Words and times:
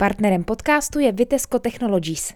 Partnerem 0.00 0.44
podcastu 0.44 0.98
je 0.98 1.12
Vitesco 1.12 1.58
Technologies. 1.58 2.34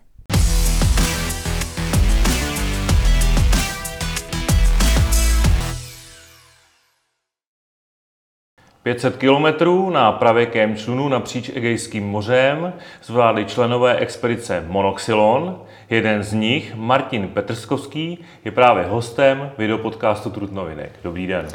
Pětset 8.82 9.16
kilometrů 9.16 9.90
na 9.90 10.12
pravěkém 10.12 10.76
člunu 10.76 11.08
napříč 11.08 11.48
Egejským 11.54 12.04
mořem 12.04 12.72
zvládli 13.02 13.44
členové 13.44 13.96
expedice 13.96 14.64
Monoxylon. 14.68 15.62
Jeden 15.90 16.22
z 16.22 16.32
nich, 16.32 16.74
Martin 16.74 17.28
Petrskovský, 17.28 18.24
je 18.44 18.50
právě 18.50 18.84
hostem 18.84 19.50
videopodcastu 19.58 20.30
Trutnovinek. 20.30 20.92
Dobrý 21.04 21.26
den. 21.26 21.48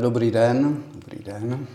Dobrý 0.00 0.30
den. 0.30 0.82
Dobrý 0.94 1.24
den. 1.24 1.66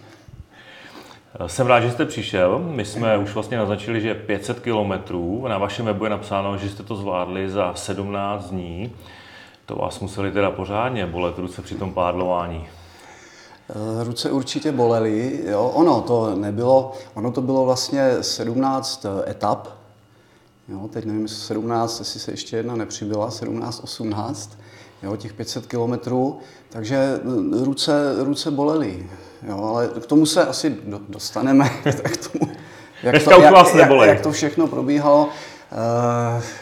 Jsem 1.48 1.68
rád, 1.68 1.80
že 1.80 1.92
jste 1.92 2.06
přišel. 2.06 2.60
My 2.60 2.86
jsme 2.86 3.18
už 3.18 3.34
vlastně 3.34 3.58
naznačili, 3.58 4.02
že 4.02 4.14
500 4.14 4.60
kilometrů. 4.60 5.48
Na 5.48 5.58
vašem 5.58 5.86
webu 5.86 6.04
je 6.04 6.09
napsáno, 6.09 6.58
že 6.58 6.70
jste 6.70 6.84
to 6.84 6.96
zvládli 6.96 7.50
za 7.50 7.73
17 7.73 8.50
dní. 8.50 8.96
To 9.66 9.76
vás 9.76 10.00
museli 10.00 10.32
teda 10.32 10.52
pořádně 10.52 11.06
bolet 11.06 11.38
ruce 11.38 11.62
při 11.62 11.76
tom 11.76 11.94
pádlování. 11.94 12.68
Eh, 13.70 14.04
ruce 14.04 14.32
určitě 14.32 14.72
bolely. 14.72 15.40
Jo. 15.45 15.72
Ono 15.73 16.02
to 16.02 16.36
nebylo, 16.36 16.92
ono 17.14 17.32
to 17.32 17.42
bylo 17.42 17.66
vlastně 17.66 18.23
17 18.23 19.06
eh, 19.06 19.31
etap. 19.31 19.67
Jo, 20.67 20.90
teď 20.94 21.06
nevím, 21.06 21.22
jestli 21.22 21.38
17, 21.38 22.00
jestli 22.00 22.20
se 22.20 22.31
ještě 22.31 22.58
jedna 22.58 22.76
nepřibyla, 22.76 23.31
17, 23.31 23.84
18, 23.84 24.58
jo, 25.04 25.16
těch 25.16 25.34
500 25.34 25.66
kilometrů. 25.66 26.40
Takže 26.70 26.95
eh, 26.95 27.66
ruce, 27.66 28.16
ruce 28.23 28.52
bolely. 28.52 29.09
Jo, 29.49 29.63
ale 29.63 29.88
k 29.88 30.05
tomu 30.05 30.26
se 30.26 30.45
asi 30.45 30.77
dostaneme, 31.09 31.70
k 32.03 32.17
tomu, 32.27 32.52
jak 33.03 33.23
to, 33.23 33.31
jak, 33.31 33.76
jak, 33.76 33.91
jak 34.08 34.22
to 34.22 34.31
všechno 34.31 34.67
probíhalo. 34.67 35.30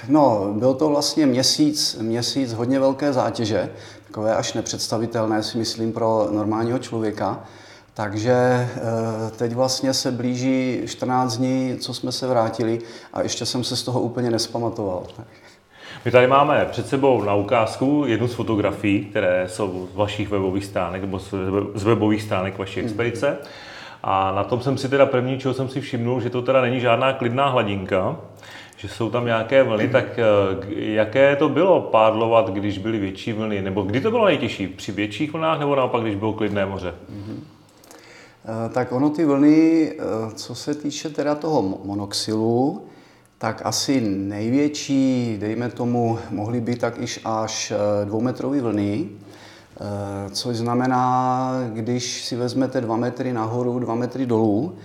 No, 0.07 0.53
byl 0.58 0.73
to 0.73 0.89
vlastně 0.89 1.25
měsíc, 1.25 1.97
měsíc 2.02 2.53
hodně 2.53 2.80
velké 2.80 3.13
zátěže, 3.13 3.69
takové 4.08 4.35
až 4.35 4.53
nepředstavitelné, 4.53 5.43
si 5.43 5.58
myslím, 5.58 5.93
pro 5.93 6.27
normálního 6.31 6.80
člověka. 6.80 7.43
Takže 7.93 8.69
teď 9.38 9.53
vlastně 9.53 9.93
se 9.93 10.11
blíží 10.11 10.81
14 10.86 11.38
dní, 11.38 11.77
co 11.80 11.93
jsme 11.93 12.11
se 12.11 12.27
vrátili 12.27 12.80
a 13.13 13.21
ještě 13.21 13.45
jsem 13.45 13.63
se 13.63 13.75
z 13.75 13.83
toho 13.83 14.02
úplně 14.02 14.31
nespamatoval. 14.31 15.03
My 16.05 16.11
tady 16.11 16.27
máme 16.27 16.67
před 16.71 16.87
sebou 16.87 17.23
na 17.23 17.35
ukázku 17.35 18.03
jednu 18.07 18.27
z 18.27 18.33
fotografií, 18.33 19.05
které 19.05 19.49
jsou 19.49 19.87
z 19.93 19.95
vašich 19.95 20.29
webových 20.29 20.65
stránek 20.65 21.01
nebo 21.01 21.19
z 21.75 21.83
webových 21.83 22.21
stránek 22.21 22.57
vaší 22.57 22.79
expedice. 22.79 23.37
A 24.03 24.31
na 24.31 24.43
tom 24.43 24.61
jsem 24.61 24.77
si 24.77 24.89
teda 24.89 25.05
první, 25.05 25.37
čeho 25.39 25.53
jsem 25.53 25.69
si 25.69 25.81
všimnul, 25.81 26.21
že 26.21 26.29
to 26.29 26.41
teda 26.41 26.61
není 26.61 26.79
žádná 26.79 27.13
klidná 27.13 27.47
hladinka, 27.47 28.15
že 28.77 28.89
jsou 28.89 29.09
tam 29.09 29.25
nějaké 29.25 29.63
vlny, 29.63 29.87
tak 29.87 30.19
jaké 30.75 31.35
to 31.35 31.49
bylo 31.49 31.81
pádlovat, 31.81 32.49
když 32.49 32.77
byly 32.77 32.99
větší 32.99 33.33
vlny? 33.33 33.61
Nebo 33.61 33.81
kdy 33.81 34.01
to 34.01 34.11
bylo 34.11 34.25
nejtěžší? 34.25 34.67
Při 34.67 34.91
větších 34.91 35.33
vlnách 35.33 35.59
nebo 35.59 35.75
naopak, 35.75 36.01
když 36.01 36.15
bylo 36.15 36.33
klidné 36.33 36.65
moře? 36.65 36.93
Mm-hmm. 36.93 37.39
Tak 38.73 38.91
ono 38.91 39.09
ty 39.09 39.25
vlny, 39.25 39.93
co 40.35 40.55
se 40.55 40.75
týče 40.75 41.09
teda 41.09 41.35
toho 41.35 41.61
monoxylu, 41.61 42.81
tak 43.44 43.61
asi 43.66 44.02
největší, 44.02 45.38
dejme 45.39 45.69
tomu, 45.69 46.19
mohly 46.30 46.61
být 46.61 46.80
tak 46.80 47.02
iž 47.02 47.19
až 47.25 47.73
dvoumetrové 48.05 48.61
vlny, 48.61 49.09
což 50.31 50.58
znamená, 50.58 51.52
když 51.73 52.25
si 52.25 52.36
vezmete 52.36 52.81
dva 52.81 52.97
metry 52.97 53.33
nahoru, 53.33 53.80
dva 53.80 53.95
metry 53.95 54.25
dolů, 54.25 54.75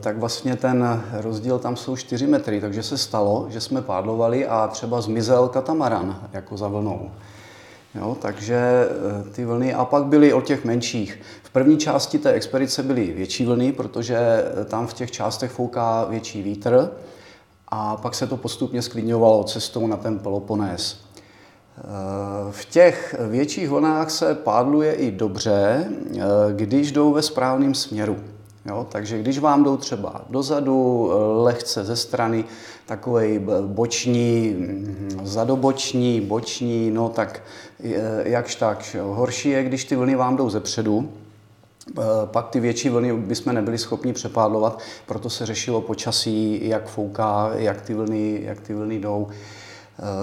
tak 0.00 0.18
vlastně 0.18 0.56
ten 0.56 1.02
rozdíl 1.12 1.58
tam 1.58 1.76
jsou 1.76 1.96
4 1.96 2.26
metry, 2.26 2.60
takže 2.60 2.82
se 2.82 2.98
stalo, 2.98 3.46
že 3.50 3.60
jsme 3.60 3.82
pádlovali 3.82 4.46
a 4.46 4.68
třeba 4.68 5.00
zmizel 5.00 5.48
katamaran 5.48 6.28
jako 6.32 6.56
za 6.56 6.68
vlnou. 6.68 7.10
Jo, 7.94 8.16
takže 8.22 8.88
ty 9.32 9.44
vlny, 9.44 9.74
a 9.74 9.84
pak 9.84 10.04
byly 10.04 10.32
o 10.32 10.40
těch 10.40 10.64
menších. 10.64 11.20
V 11.42 11.50
první 11.50 11.76
části 11.76 12.18
té 12.18 12.32
expedice 12.32 12.82
byly 12.82 13.12
větší 13.12 13.46
vlny, 13.46 13.72
protože 13.72 14.18
tam 14.64 14.86
v 14.86 14.94
těch 14.94 15.10
částech 15.10 15.50
fouká 15.50 16.04
větší 16.04 16.42
vítr 16.42 16.90
a 17.68 17.96
pak 17.96 18.14
se 18.14 18.26
to 18.26 18.36
postupně 18.36 18.82
sklidňovalo 18.82 19.44
cestou 19.44 19.86
na 19.86 19.96
ten 19.96 20.18
Peloponés. 20.18 21.06
V 22.50 22.64
těch 22.64 23.14
větších 23.30 23.68
vlnách 23.68 24.10
se 24.10 24.34
pádluje 24.34 24.92
i 24.92 25.10
dobře, 25.10 25.88
když 26.52 26.92
jdou 26.92 27.12
ve 27.12 27.22
správném 27.22 27.74
směru. 27.74 28.16
Jo, 28.66 28.86
takže 28.90 29.18
když 29.18 29.38
vám 29.38 29.64
jdou 29.64 29.76
třeba 29.76 30.24
dozadu, 30.30 31.10
lehce 31.42 31.84
ze 31.84 31.96
strany, 31.96 32.44
takový 32.86 33.40
boční, 33.66 34.56
zadoboční, 35.22 36.20
boční, 36.20 36.90
no 36.90 37.08
tak 37.08 37.42
jakž 38.24 38.54
tak. 38.54 38.96
Horší 39.02 39.48
je, 39.48 39.64
když 39.64 39.84
ty 39.84 39.96
vlny 39.96 40.14
vám 40.14 40.36
jdou 40.36 40.50
zepředu, 40.50 41.08
pak 42.24 42.48
ty 42.48 42.60
větší 42.60 42.88
vlny 42.88 43.12
bychom 43.12 43.54
nebyli 43.54 43.78
schopni 43.78 44.12
přepádlovat, 44.12 44.78
proto 45.06 45.30
se 45.30 45.46
řešilo 45.46 45.80
počasí, 45.80 46.68
jak 46.68 46.88
fouká, 46.88 47.50
jak 47.54 47.82
ty 47.82 47.94
vlny, 47.94 48.40
jak 48.44 48.60
ty 48.60 48.74
vlny 48.74 48.98
jdou. 48.98 49.28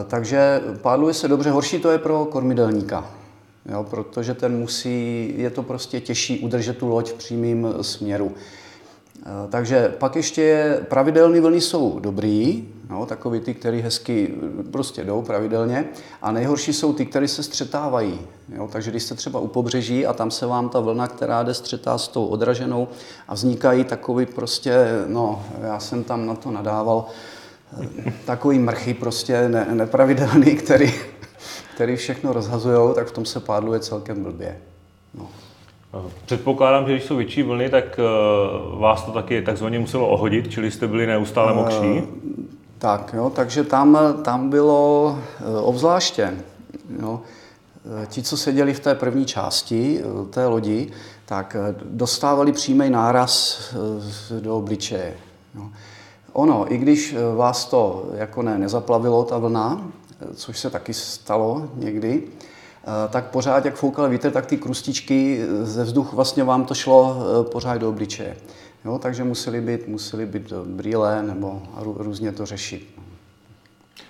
Takže 0.07 0.61
pádluje 0.81 1.13
se 1.13 1.27
dobře, 1.27 1.49
horší 1.51 1.79
to 1.79 1.91
je 1.91 1.97
pro 1.97 2.25
kormidelníka, 2.25 3.11
jo, 3.71 3.85
protože 3.89 4.33
ten 4.33 4.57
musí, 4.59 5.33
je 5.37 5.49
to 5.49 5.63
prostě 5.63 5.99
těžší 5.99 6.39
udržet 6.39 6.77
tu 6.77 6.87
loď 6.87 7.11
v 7.11 7.13
přímém 7.13 7.73
směru. 7.81 8.31
Takže 9.49 9.93
pak 9.97 10.15
ještě 10.15 10.41
je, 10.41 10.85
pravidelné 10.89 11.41
vlny 11.41 11.61
jsou 11.61 11.99
dobrý, 11.99 12.67
no, 12.89 13.05
takový 13.05 13.39
ty, 13.39 13.53
které 13.53 13.77
hezky 13.77 14.33
prostě 14.71 15.03
jdou 15.03 15.21
pravidelně. 15.21 15.85
A 16.21 16.31
nejhorší 16.31 16.73
jsou 16.73 16.93
ty, 16.93 17.05
které 17.05 17.27
se 17.27 17.43
střetávají. 17.43 18.19
Jo, 18.55 18.69
takže 18.71 18.91
když 18.91 19.03
jste 19.03 19.15
třeba 19.15 19.39
u 19.39 19.47
pobřeží 19.47 20.05
a 20.05 20.13
tam 20.13 20.31
se 20.31 20.45
vám 20.45 20.69
ta 20.69 20.79
vlna, 20.79 21.07
která 21.07 21.43
jde, 21.43 21.53
střetá 21.53 21.97
s 21.97 22.07
tou 22.07 22.25
odraženou 22.25 22.87
a 23.27 23.33
vznikají 23.33 23.83
takový 23.83 24.25
prostě, 24.25 24.87
no, 25.07 25.45
já 25.61 25.79
jsem 25.79 26.03
tam 26.03 26.25
na 26.25 26.35
to 26.35 26.51
nadával, 26.51 27.05
takový 28.25 28.59
mrchy 28.59 28.93
prostě 28.93 29.49
ne, 29.49 29.67
nepravidelný, 29.71 30.55
který, 30.55 30.93
který 31.75 31.95
všechno 31.95 32.33
rozhazují, 32.33 32.95
tak 32.95 33.07
v 33.07 33.11
tom 33.11 33.25
se 33.25 33.39
pádluje 33.39 33.79
celkem 33.79 34.23
blbě. 34.23 34.57
No. 35.13 35.27
Předpokládám, 36.25 36.85
že 36.85 36.91
když 36.91 37.03
jsou 37.03 37.15
větší 37.15 37.43
vlny, 37.43 37.69
tak 37.69 37.99
vás 38.79 39.03
to 39.03 39.11
taky 39.11 39.41
takzvaně 39.41 39.79
muselo 39.79 40.07
ohodit, 40.07 40.51
čili 40.51 40.71
jste 40.71 40.87
byli 40.87 41.07
neustále 41.07 41.53
mokří? 41.53 42.03
Tak, 42.77 43.13
jo, 43.17 43.31
takže 43.35 43.63
tam, 43.63 43.97
tam 44.23 44.49
bylo 44.49 45.19
obzvláště, 45.61 46.33
jo, 46.99 47.21
ti, 48.07 48.23
co 48.23 48.37
seděli 48.37 48.73
v 48.73 48.79
té 48.79 48.95
první 48.95 49.25
části 49.25 50.01
té 50.29 50.47
lodi, 50.47 50.91
tak 51.25 51.55
dostávali 51.83 52.51
přímý 52.51 52.89
náraz 52.89 53.59
do 54.39 54.57
obličeje. 54.57 55.13
Jo. 55.55 55.63
Ono, 56.33 56.73
i 56.73 56.77
když 56.77 57.15
vás 57.35 57.65
to 57.65 58.05
jako 58.13 58.41
ne, 58.41 58.57
nezaplavilo, 58.57 59.23
ta 59.23 59.37
vlna, 59.37 59.87
což 60.35 60.59
se 60.59 60.69
taky 60.69 60.93
stalo 60.93 61.69
někdy, 61.75 62.23
tak 63.09 63.25
pořád, 63.25 63.65
jak 63.65 63.75
foukal 63.75 64.09
vítr, 64.09 64.31
tak 64.31 64.45
ty 64.45 64.57
krustičky 64.57 65.45
ze 65.61 65.83
vzduchu 65.83 66.15
vlastně 66.15 66.43
vám 66.43 66.65
to 66.65 66.73
šlo 66.73 67.17
pořád 67.51 67.77
do 67.77 67.89
obličeje. 67.89 68.37
Jo, 68.85 68.99
takže 68.99 69.23
museli 69.23 69.61
být, 69.61 69.87
museli 69.87 70.25
být 70.25 70.53
brýle 70.53 71.23
nebo 71.23 71.61
různě 71.77 72.31
to 72.31 72.45
řešit. 72.45 72.95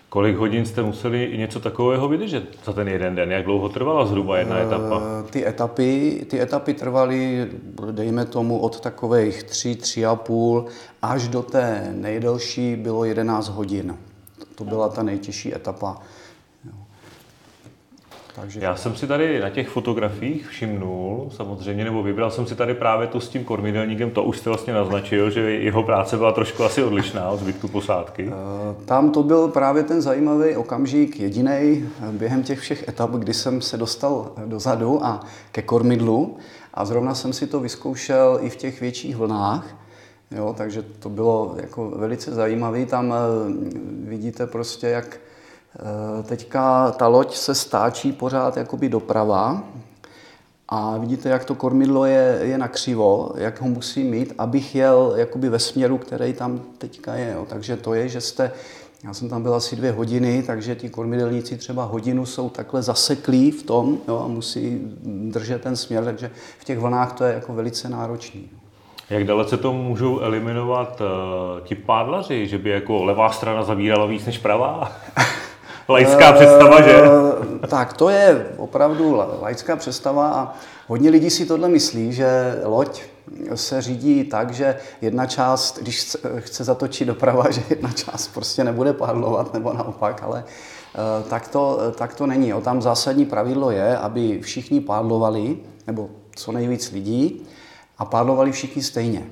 Kolik 0.09 0.37
hodin 0.37 0.65
jste 0.65 0.83
museli 0.83 1.37
něco 1.37 1.59
takového 1.59 2.07
vydržet 2.07 2.43
za 2.65 2.73
ten 2.73 2.87
jeden 2.87 3.15
den? 3.15 3.31
Jak 3.31 3.45
dlouho 3.45 3.69
trvala 3.69 4.05
zhruba 4.05 4.37
jedna 4.37 4.59
etapa? 4.59 5.01
Ty 5.29 5.47
etapy, 5.47 6.25
ty 6.29 6.41
etapy 6.41 6.73
trvaly, 6.73 7.51
dejme 7.91 8.25
tomu, 8.25 8.59
od 8.59 8.79
takových 8.79 9.43
tři, 9.43 9.75
tři 9.75 10.05
a 10.05 10.15
půl 10.15 10.65
až 11.01 11.27
do 11.27 11.43
té 11.43 11.93
nejdelší 11.95 12.75
bylo 12.75 13.05
11 13.05 13.49
hodin. 13.49 13.97
To 14.55 14.63
byla 14.63 14.89
ta 14.89 15.03
nejtěžší 15.03 15.55
etapa. 15.55 15.97
Takže... 18.35 18.59
Já 18.63 18.75
jsem 18.75 18.95
si 18.95 19.07
tady 19.07 19.39
na 19.39 19.49
těch 19.49 19.69
fotografiích 19.69 20.47
všimnul, 20.47 21.29
samozřejmě, 21.35 21.83
nebo 21.83 22.03
vybral 22.03 22.31
jsem 22.31 22.45
si 22.45 22.55
tady 22.55 22.73
právě 22.73 23.07
tu 23.07 23.19
s 23.19 23.29
tím 23.29 23.43
kormidelníkem, 23.43 24.11
to 24.11 24.23
už 24.23 24.37
jste 24.37 24.49
vlastně 24.49 24.73
naznačil, 24.73 25.29
že 25.29 25.41
jeho 25.41 25.83
práce 25.83 26.17
byla 26.17 26.31
trošku 26.31 26.63
asi 26.63 26.83
odlišná 26.83 27.29
od 27.29 27.39
zbytku 27.39 27.67
posádky. 27.67 28.27
Eh, 28.27 28.85
tam 28.85 29.11
to 29.11 29.23
byl 29.23 29.47
právě 29.47 29.83
ten 29.83 30.01
zajímavý 30.01 30.55
okamžik, 30.55 31.19
jediný 31.19 31.89
během 32.11 32.43
těch 32.43 32.59
všech 32.59 32.87
etap, 32.87 33.11
kdy 33.11 33.33
jsem 33.33 33.61
se 33.61 33.77
dostal 33.77 34.31
dozadu 34.45 35.05
a 35.05 35.25
ke 35.51 35.61
kormidlu 35.61 36.37
a 36.73 36.85
zrovna 36.85 37.15
jsem 37.15 37.33
si 37.33 37.47
to 37.47 37.59
vyzkoušel 37.59 38.39
i 38.41 38.49
v 38.49 38.55
těch 38.55 38.81
větších 38.81 39.15
vlnách, 39.15 39.75
jo, 40.31 40.55
takže 40.57 40.81
to 40.81 41.09
bylo 41.09 41.55
jako 41.61 41.89
velice 41.89 42.31
zajímavé. 42.31 42.85
Tam 42.85 43.13
eh, 43.13 43.17
vidíte 44.09 44.47
prostě, 44.47 44.87
jak 44.87 45.19
Eh, 45.23 45.32
teďka 46.23 46.91
ta 46.91 47.07
loď 47.07 47.35
se 47.35 47.55
stáčí 47.55 48.11
pořád 48.11 48.57
jakoby 48.57 48.89
doprava 48.89 49.63
A 50.69 50.97
vidíte, 50.97 51.29
jak 51.29 51.45
to 51.45 51.55
kormidlo 51.55 52.05
je, 52.05 52.39
je 52.41 52.57
nakřivo, 52.57 53.31
jak 53.37 53.61
ho 53.61 53.67
musí 53.67 54.03
mít, 54.03 54.33
abych 54.37 54.75
jel 54.75 55.13
jakoby 55.15 55.49
ve 55.49 55.59
směru, 55.59 55.97
který 55.97 56.33
tam 56.33 56.61
teďka 56.77 57.15
je. 57.15 57.31
Jo. 57.33 57.45
Takže 57.49 57.77
to 57.77 57.93
je, 57.93 58.09
že 58.09 58.21
jste, 58.21 58.51
já 59.03 59.13
jsem 59.13 59.29
tam 59.29 59.43
byl 59.43 59.55
asi 59.55 59.75
dvě 59.75 59.91
hodiny, 59.91 60.43
takže 60.47 60.75
ti 60.75 60.89
kormidelníci 60.89 61.57
třeba 61.57 61.83
hodinu 61.83 62.25
jsou 62.25 62.49
takhle 62.49 62.81
zaseklí 62.81 63.51
v 63.51 63.63
tom 63.63 63.97
jo, 64.07 64.21
a 64.25 64.27
musí 64.27 64.81
držet 65.29 65.61
ten 65.61 65.75
směr, 65.75 66.03
takže 66.03 66.31
v 66.59 66.63
těch 66.63 66.79
vlnách 66.79 67.13
to 67.13 67.23
je 67.23 67.33
jako 67.33 67.53
velice 67.53 67.89
náročný. 67.89 68.49
Jak 69.09 69.23
dalece 69.23 69.57
to 69.57 69.73
můžou 69.73 70.19
eliminovat 70.19 71.01
uh, 71.01 71.67
ti 71.67 71.75
pádlaři, 71.75 72.47
že 72.47 72.57
by 72.57 72.69
jako 72.69 73.03
levá 73.03 73.31
strana 73.31 73.63
zavírala 73.63 74.05
víc 74.05 74.25
než 74.25 74.37
pravá? 74.37 74.91
laická 75.89 76.31
představa, 76.31 76.81
že? 76.81 77.03
Eh, 77.63 77.67
tak 77.67 77.93
to 77.93 78.09
je 78.09 78.47
opravdu 78.57 79.21
laická 79.41 79.75
představa 79.75 80.27
a 80.27 80.53
hodně 80.87 81.09
lidí 81.09 81.29
si 81.29 81.45
tohle 81.45 81.69
myslí, 81.69 82.13
že 82.13 82.59
loď 82.63 83.01
se 83.55 83.81
řídí 83.81 84.23
tak, 84.23 84.53
že 84.53 84.77
jedna 85.01 85.25
část, 85.25 85.79
když 85.81 86.15
chce 86.39 86.63
zatočit 86.63 87.07
doprava, 87.07 87.45
že 87.51 87.61
jedna 87.69 87.91
část 87.91 88.27
prostě 88.27 88.63
nebude 88.63 88.93
pádlovat 88.93 89.53
nebo 89.53 89.73
naopak, 89.73 90.23
ale 90.23 90.43
eh, 90.47 91.29
tak 91.29 91.47
to, 91.47 91.79
tak 91.95 92.13
to 92.15 92.27
není. 92.27 92.53
O 92.53 92.61
tam 92.61 92.81
zásadní 92.81 93.25
pravidlo 93.25 93.71
je, 93.71 93.97
aby 93.97 94.39
všichni 94.41 94.81
pádlovali, 94.81 95.57
nebo 95.87 96.09
co 96.35 96.51
nejvíc 96.51 96.91
lidí, 96.91 97.47
a 97.97 98.05
pádlovali 98.05 98.51
všichni 98.51 98.83
stejně. 98.83 99.23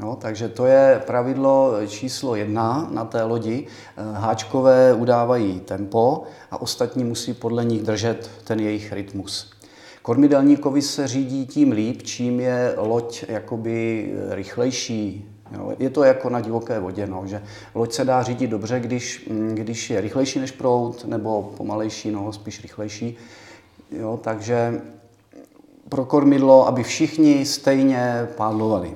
Jo, 0.00 0.16
takže 0.20 0.48
to 0.48 0.66
je 0.66 1.02
pravidlo 1.06 1.72
číslo 1.86 2.36
jedna 2.36 2.88
na 2.90 3.04
té 3.04 3.22
lodi. 3.22 3.66
Eh, 3.66 4.02
háčkové 4.12 4.94
udávají 4.94 5.60
tempo 5.60 6.22
a 6.50 6.60
ostatní 6.60 7.04
musí 7.04 7.34
podle 7.34 7.64
nich 7.64 7.82
držet 7.82 8.30
ten 8.44 8.60
jejich 8.60 8.92
rytmus. 8.92 9.52
Kormidelníkovi 10.02 10.82
se 10.82 11.08
řídí 11.08 11.46
tím 11.46 11.72
líp, 11.72 12.02
čím 12.02 12.40
je 12.40 12.74
loď 12.76 13.24
jakoby 13.28 14.12
rychlejší. 14.30 15.28
Jo, 15.56 15.72
je 15.78 15.90
to 15.90 16.04
jako 16.04 16.30
na 16.30 16.40
divoké 16.40 16.80
vodě, 16.80 17.06
no, 17.06 17.22
že 17.26 17.42
loď 17.74 17.92
se 17.92 18.04
dá 18.04 18.22
řídit 18.22 18.50
dobře, 18.50 18.80
když, 18.80 19.26
mm, 19.30 19.54
když 19.54 19.90
je 19.90 20.00
rychlejší 20.00 20.38
než 20.38 20.50
prout, 20.50 21.04
nebo 21.04 21.52
pomalejší, 21.56 22.10
no, 22.10 22.32
spíš 22.32 22.62
rychlejší. 22.62 23.16
Jo, 23.90 24.20
takže 24.22 24.80
pro 25.88 26.04
kormidlo, 26.04 26.66
aby 26.66 26.82
všichni 26.82 27.46
stejně 27.46 28.28
pádlovali. 28.36 28.94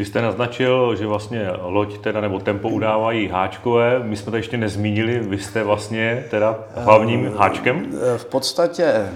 Vy 0.00 0.06
jste 0.06 0.22
naznačil, 0.22 0.96
že 0.96 1.06
vlastně 1.06 1.50
loď 1.60 1.98
teda 1.98 2.20
nebo 2.20 2.38
tempo 2.38 2.68
udávají 2.68 3.28
háčkové. 3.28 4.02
My 4.02 4.16
jsme 4.16 4.30
to 4.30 4.36
ještě 4.36 4.56
nezmínili, 4.56 5.18
vy 5.18 5.38
jste 5.38 5.64
vlastně 5.64 6.24
teda 6.30 6.64
hlavním 6.74 7.26
eh, 7.26 7.38
háčkem? 7.38 7.92
V 8.16 8.24
podstatě, 8.24 9.08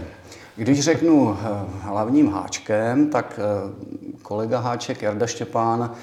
když 0.57 0.81
řeknu 0.81 1.39
eh, 1.41 1.49
hlavním 1.81 2.33
háčkem, 2.33 3.11
tak 3.11 3.41
eh, 3.43 3.73
kolega 4.23 4.61
háček 4.61 5.03
Jarda 5.03 5.27
Štěpán, 5.27 5.95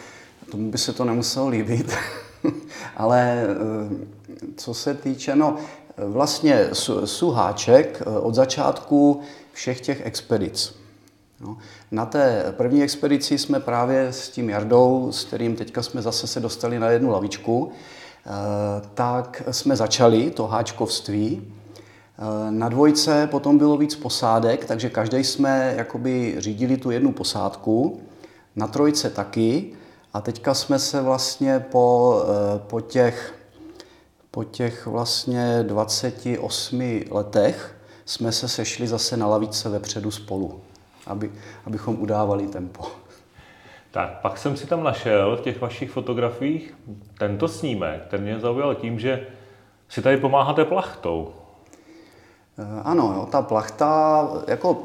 tomu 0.51 0.71
by 0.71 0.77
se 0.77 0.93
to 0.93 1.05
nemuselo 1.05 1.47
líbit, 1.47 1.97
ale 2.97 3.45
co 4.55 4.73
se 4.73 4.93
týče, 4.93 5.35
no 5.35 5.55
vlastně 5.97 6.67
suháček 7.05 8.01
od 8.21 8.35
začátku 8.35 9.21
všech 9.53 9.81
těch 9.81 10.05
expedic. 10.05 10.80
No. 11.43 11.57
Na 11.91 12.05
té 12.05 12.53
první 12.57 12.83
expedici 12.83 13.37
jsme 13.37 13.59
právě 13.59 14.07
s 14.13 14.29
tím 14.29 14.49
Jardou, 14.49 15.11
s 15.11 15.25
kterým 15.25 15.55
teďka 15.55 15.83
jsme 15.83 16.01
zase 16.01 16.27
se 16.27 16.39
dostali 16.39 16.79
na 16.79 16.89
jednu 16.89 17.09
lavičku, 17.09 17.71
eh, 18.25 18.29
tak 18.93 19.43
jsme 19.51 19.75
začali 19.75 20.31
to 20.31 20.47
háčkovství. 20.47 21.41
Eh, 21.47 22.51
na 22.51 22.69
dvojce 22.69 23.27
potom 23.31 23.57
bylo 23.57 23.77
víc 23.77 23.95
posádek, 23.95 24.65
takže 24.65 24.89
každý 24.89 25.17
jsme 25.17 25.73
jakoby 25.77 26.35
řídili 26.37 26.77
tu 26.77 26.91
jednu 26.91 27.11
posádku. 27.11 28.01
Na 28.55 28.67
trojce 28.67 29.09
taky. 29.09 29.73
A 30.13 30.21
teďka 30.21 30.53
jsme 30.53 30.79
se 30.79 31.01
vlastně 31.01 31.59
po, 31.59 32.15
eh, 32.23 32.59
po 32.67 32.81
těch, 32.81 33.35
po 34.31 34.43
těch 34.43 34.87
vlastně 34.87 35.63
28 35.63 37.05
letech 37.11 37.75
jsme 38.05 38.31
se 38.31 38.47
sešli 38.47 38.87
zase 38.87 39.17
na 39.17 39.27
lavice 39.27 39.69
vepředu 39.69 40.11
spolu 40.11 40.61
aby, 41.07 41.31
abychom 41.65 42.01
udávali 42.01 42.47
tempo. 42.47 42.83
Tak, 43.91 44.21
pak 44.21 44.37
jsem 44.37 44.57
si 44.57 44.67
tam 44.67 44.83
našel 44.83 45.37
v 45.37 45.41
těch 45.41 45.61
vašich 45.61 45.91
fotografiích 45.91 46.73
tento 47.17 47.47
snímek, 47.47 48.07
ten 48.07 48.21
mě 48.21 48.39
zaujal 48.39 48.75
tím, 48.75 48.99
že 48.99 49.27
si 49.89 50.01
tady 50.01 50.17
pomáháte 50.17 50.65
plachtou. 50.65 51.33
Eh, 52.57 52.81
ano, 52.83 53.13
jo, 53.15 53.27
ta 53.31 53.41
plachta 53.41 54.27
jako 54.47 54.83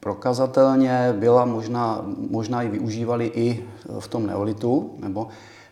prokazatelně 0.00 1.14
byla 1.18 1.44
možná, 1.44 2.04
možná 2.30 2.62
i 2.62 2.68
využívali 2.68 3.32
i 3.34 3.64
v 3.98 4.08
tom 4.08 4.26
neolitu, 4.26 4.94
nebo 4.98 5.28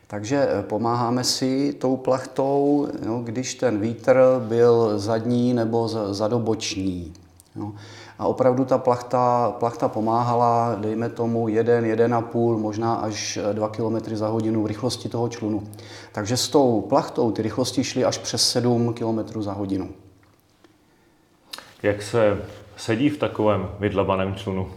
takže 0.07 0.49
eh, 0.51 0.63
pomáháme 0.63 1.25
si 1.25 1.73
tou 1.73 1.97
plachtou, 1.97 2.89
jo, 3.07 3.21
když 3.25 3.55
ten 3.55 3.81
vítr 3.81 4.21
byl 4.39 4.99
zadní 4.99 5.55
nebo 5.55 5.89
zadoboční. 5.89 7.13
Jo. 7.57 7.73
A 8.19 8.27
opravdu 8.27 8.65
ta 8.65 8.79
plachta, 8.79 9.51
plachta 9.59 9.89
pomáhala, 9.89 10.75
dejme 10.75 11.09
tomu 11.09 11.49
1, 11.49 11.81
1,5, 11.81 12.59
možná 12.59 12.95
až 12.95 13.39
2 13.53 13.69
km 13.69 13.97
za 14.17 14.29
hodinu 14.29 14.63
v 14.63 14.67
rychlosti 14.67 15.09
toho 15.09 15.29
člunu. 15.29 15.63
Takže 16.13 16.37
s 16.37 16.49
tou 16.49 16.81
plachtou 16.81 17.33
ty 17.33 17.43
rychlosti 17.43 17.85
šly 17.85 18.05
až 18.05 18.19
přes 18.19 18.51
7 18.51 18.95
km 18.95 19.43
za 19.43 19.53
hodinu. 19.53 19.89
Jak 21.83 22.03
se 22.03 22.43
sedí 22.77 23.09
v 23.09 23.19
takovém 23.19 23.69
vydlabaném 23.81 24.35
člunu? 24.35 24.71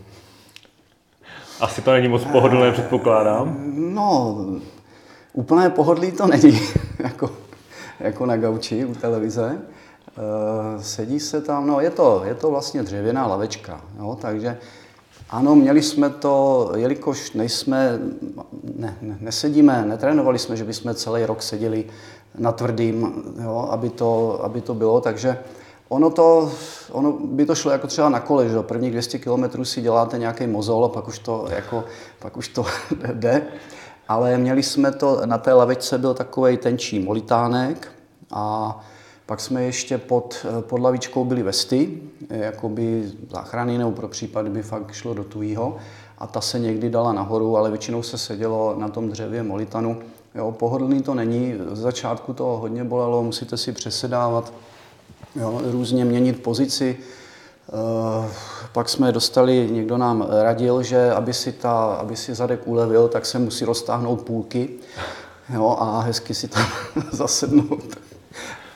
Asi 1.60 1.82
to 1.82 1.92
není 1.92 2.08
moc 2.08 2.24
pohodlné, 2.24 2.72
předpokládám. 2.72 3.58
No, 3.76 4.38
úplné 5.34 5.70
pohodlí 5.70 6.12
to 6.12 6.28
není, 6.28 6.60
jako, 7.00 7.30
jako 8.00 8.26
na 8.26 8.38
gauči 8.38 8.86
u 8.86 8.96
televize. 8.96 9.62
Eh, 10.18 10.84
sedí 10.84 11.20
se 11.20 11.42
tam, 11.42 11.68
no 11.68 11.80
je 11.80 11.90
to, 11.90 12.22
je 12.26 12.36
to 12.36 12.52
vlastně 12.52 12.84
dřevěná 12.84 13.28
lavečka, 13.28 13.82
jo, 14.00 14.18
takže 14.22 14.58
ano, 15.30 15.56
měli 15.56 15.82
jsme 15.82 16.10
to, 16.10 16.72
jelikož 16.76 17.32
nejsme, 17.32 18.00
ne, 18.78 18.98
ne, 19.02 19.18
nesedíme, 19.22 19.86
netrénovali 19.86 20.40
jsme, 20.40 20.58
že 20.58 20.64
bychom 20.64 20.96
celý 20.96 21.26
rok 21.26 21.42
seděli 21.42 21.86
na 22.38 22.52
tvrdým, 22.52 23.24
jo, 23.44 23.68
aby, 23.72 23.90
to, 23.90 24.40
aby 24.44 24.62
to 24.62 24.74
bylo, 24.74 25.02
takže 25.02 25.38
ono, 25.90 26.10
to, 26.10 26.52
ono 26.92 27.12
by 27.12 27.46
to 27.46 27.56
šlo 27.56 27.72
jako 27.72 27.88
třeba 27.88 28.10
na 28.10 28.20
kole, 28.20 28.50
že 28.50 28.60
prvních 28.62 28.92
200 28.92 29.20
km 29.20 29.66
si 29.66 29.82
děláte 29.82 30.18
nějaký 30.18 30.48
mozol 30.48 30.86
a 30.86 30.90
pak 30.90 31.08
už 31.08 31.20
to, 31.20 31.46
jako, 31.50 31.84
pak 32.20 32.38
už 32.38 32.48
to 32.48 32.66
jde. 33.14 33.42
Ale 34.08 34.38
měli 34.38 34.64
jsme 34.64 34.92
to, 34.92 35.22
na 35.26 35.38
té 35.38 35.54
lavečce 35.54 35.98
byl 35.98 36.14
takový 36.14 36.58
tenčí 36.58 37.00
molitánek 37.00 37.88
a 38.32 38.80
pak 39.28 39.40
jsme 39.40 39.64
ještě 39.64 39.98
pod, 39.98 40.46
eh, 40.50 40.62
pod 40.62 40.80
lavičkou 40.80 41.26
byli 41.26 41.44
vesty, 41.44 42.02
eh, 42.30 42.38
jakoby 42.38 43.12
záchrany 43.32 43.78
nebo 43.78 43.92
pro 43.92 44.08
případ, 44.08 44.42
kdyby 44.42 44.64
fakt 44.64 44.92
šlo 44.92 45.14
do 45.14 45.24
tujího. 45.24 45.78
A 46.18 46.28
ta 46.28 46.42
se 46.42 46.60
někdy 46.60 46.90
dala 46.90 47.14
nahoru, 47.14 47.58
ale 47.58 47.70
většinou 47.70 48.04
se 48.04 48.18
sedělo 48.18 48.76
na 48.78 48.90
tom 48.90 49.10
dřevě 49.10 49.44
molitanu. 49.44 50.00
Jo, 50.36 50.52
pohodlný 50.52 51.02
to 51.02 51.16
není, 51.16 51.54
z 51.72 51.80
začátku 51.80 52.34
to 52.34 52.44
hodně 52.44 52.84
bolelo, 52.84 53.24
musíte 53.24 53.58
si 53.58 53.72
přesedávat, 53.72 54.54
jo, 55.36 55.62
různě 55.64 56.06
měnit 56.06 56.44
pozici. 56.44 56.98
E, 56.98 58.30
pak 58.72 58.90
jsme 58.90 59.12
dostali, 59.12 59.70
někdo 59.72 59.98
nám 59.98 60.28
radil, 60.42 60.84
že 60.84 61.12
aby 61.12 61.34
si, 61.34 61.52
ta, 61.52 61.86
aby 61.86 62.16
si 62.16 62.36
zadek 62.36 62.68
ulevil, 62.68 63.08
tak 63.08 63.26
se 63.26 63.40
musí 63.40 63.66
roztáhnout 63.66 64.22
půlky 64.22 64.70
jo, 65.54 65.78
a 65.80 66.02
hezky 66.02 66.34
si 66.34 66.48
tam 66.48 66.66
zasednout. 67.12 68.08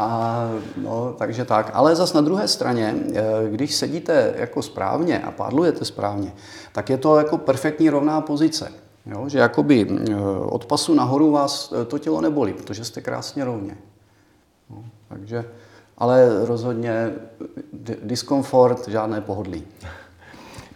A, 0.01 0.49
no, 0.77 1.15
takže 1.17 1.45
tak. 1.45 1.71
Ale 1.73 1.95
zas 1.95 2.13
na 2.13 2.21
druhé 2.21 2.47
straně, 2.47 2.95
eh, 3.13 3.23
když 3.49 3.75
sedíte 3.75 4.33
jako 4.37 4.61
správně 4.61 5.19
a 5.19 5.31
pádlujete 5.31 5.85
správně, 5.85 6.33
tak 6.71 6.89
je 6.89 6.97
to 6.97 7.17
jako 7.17 7.37
perfektní 7.37 7.89
rovná 7.89 8.21
pozice. 8.21 8.71
Jo? 9.05 9.29
Že 9.29 9.39
jakoby 9.39 9.87
eh, 9.89 10.15
od 10.41 10.65
pasu 10.65 10.93
nahoru 10.93 11.31
vás 11.31 11.73
eh, 11.81 11.85
to 11.85 11.97
tělo 11.99 12.21
nebolí, 12.21 12.53
protože 12.53 12.85
jste 12.85 13.01
krásně 13.01 13.45
rovně. 13.45 13.77
No, 14.69 14.83
takže, 15.07 15.45
ale 15.97 16.45
rozhodně 16.45 17.11
diskomfort, 18.03 18.87
žádné 18.87 19.21
pohodlí. 19.21 19.63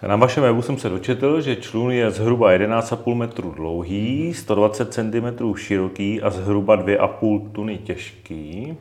Na 0.08 0.16
vašem 0.16 0.44
webu 0.44 0.62
jsem 0.62 0.78
se 0.78 0.90
dočetl, 0.90 1.42
že 1.42 1.56
člun 1.56 1.92
je 1.92 2.12
zhruba 2.12 2.52
11,5 2.52 3.16
metru 3.16 3.52
dlouhý, 3.52 4.34
120 4.34 4.94
cm 4.94 5.54
široký 5.56 6.22
a 6.22 6.30
zhruba 6.30 6.78
2,5 6.78 7.52
tuny 7.52 7.78
těžký. 7.78 8.78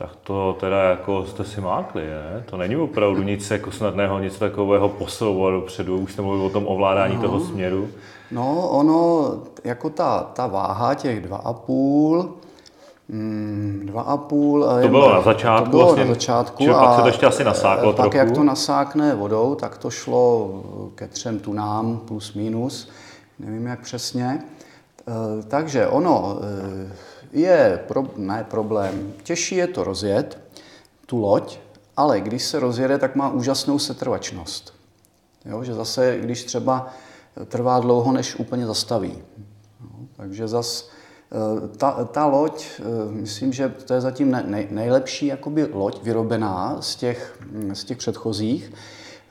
Tak 0.00 0.10
to 0.22 0.56
teda 0.60 0.82
jako 0.82 1.24
jste 1.26 1.44
si 1.44 1.60
mákli, 1.60 2.02
ne? 2.06 2.44
To 2.50 2.56
není 2.56 2.76
opravdu 2.76 3.22
nic 3.22 3.50
jako 3.50 3.70
snadného, 3.72 4.18
nic 4.18 4.38
takového 4.38 4.88
posouvat 4.88 5.52
dopředu. 5.52 5.98
Už 5.98 6.12
jste 6.12 6.22
mluvil 6.22 6.46
o 6.46 6.50
tom 6.50 6.66
ovládání 6.66 7.16
no, 7.16 7.22
toho 7.22 7.40
směru. 7.40 7.88
No, 8.30 8.68
ono, 8.68 9.30
jako 9.64 9.90
ta, 9.90 10.20
ta 10.32 10.46
váha 10.46 10.94
těch 10.94 11.24
2,5, 11.26 12.28
Mm, 13.12 13.82
dva 13.84 14.02
a 14.02 14.16
půl. 14.16 14.66
To 14.82 14.88
bylo 14.88 15.14
na 15.14 15.22
začátku. 15.22 15.64
To 15.64 15.70
bylo 15.70 15.84
vlastně, 15.84 16.04
na 16.04 16.14
začátku. 16.14 16.62
Čili 16.62 16.74
pak 16.74 16.94
se 16.94 17.00
to 17.00 17.06
ještě 17.06 17.26
asi 17.26 17.44
nasáklo 17.44 17.92
tak, 17.92 18.02
trochu. 18.02 18.16
jak 18.16 18.30
to 18.30 18.44
nasákne 18.44 19.14
vodou, 19.14 19.54
tak 19.54 19.78
to 19.78 19.90
šlo 19.90 20.50
ke 20.94 21.08
třem 21.08 21.38
tunám 21.38 22.00
plus 22.08 22.34
minus. 22.34 22.90
Nevím, 23.38 23.66
jak 23.66 23.80
přesně. 23.80 24.44
Eh, 25.08 25.42
Takže 25.48 25.86
ono 25.86 26.38
eh, 26.42 26.92
je, 27.32 27.84
pro, 27.88 28.06
ne 28.16 28.46
problém, 28.50 29.12
těžší 29.22 29.56
je 29.56 29.66
to 29.66 29.84
rozjet, 29.84 30.38
tu 31.06 31.18
loď, 31.18 31.58
ale 31.96 32.20
když 32.20 32.44
se 32.44 32.60
rozjede, 32.60 32.98
tak 32.98 33.16
má 33.16 33.30
úžasnou 33.30 33.78
setrvačnost. 33.78 34.74
Jo, 35.44 35.64
že 35.64 35.74
zase, 35.74 36.18
když 36.20 36.44
třeba 36.44 36.94
trvá 37.46 37.80
dlouho, 37.80 38.12
než 38.12 38.36
úplně 38.36 38.66
zastaví. 38.66 39.18
No, 39.80 40.06
takže 40.16 40.48
zas 40.48 40.90
eh, 41.32 41.68
ta, 41.76 42.04
ta 42.04 42.26
loď, 42.26 42.66
eh, 42.78 42.82
myslím, 43.10 43.52
že 43.52 43.68
to 43.68 43.94
je 43.94 44.00
zatím 44.00 44.30
nej, 44.30 44.68
nejlepší 44.70 45.26
jakoby 45.26 45.68
loď 45.72 46.02
vyrobená 46.02 46.76
z 46.80 46.96
těch, 46.96 47.38
hm, 47.40 47.74
z 47.74 47.84
těch 47.84 47.98
předchozích. 47.98 48.72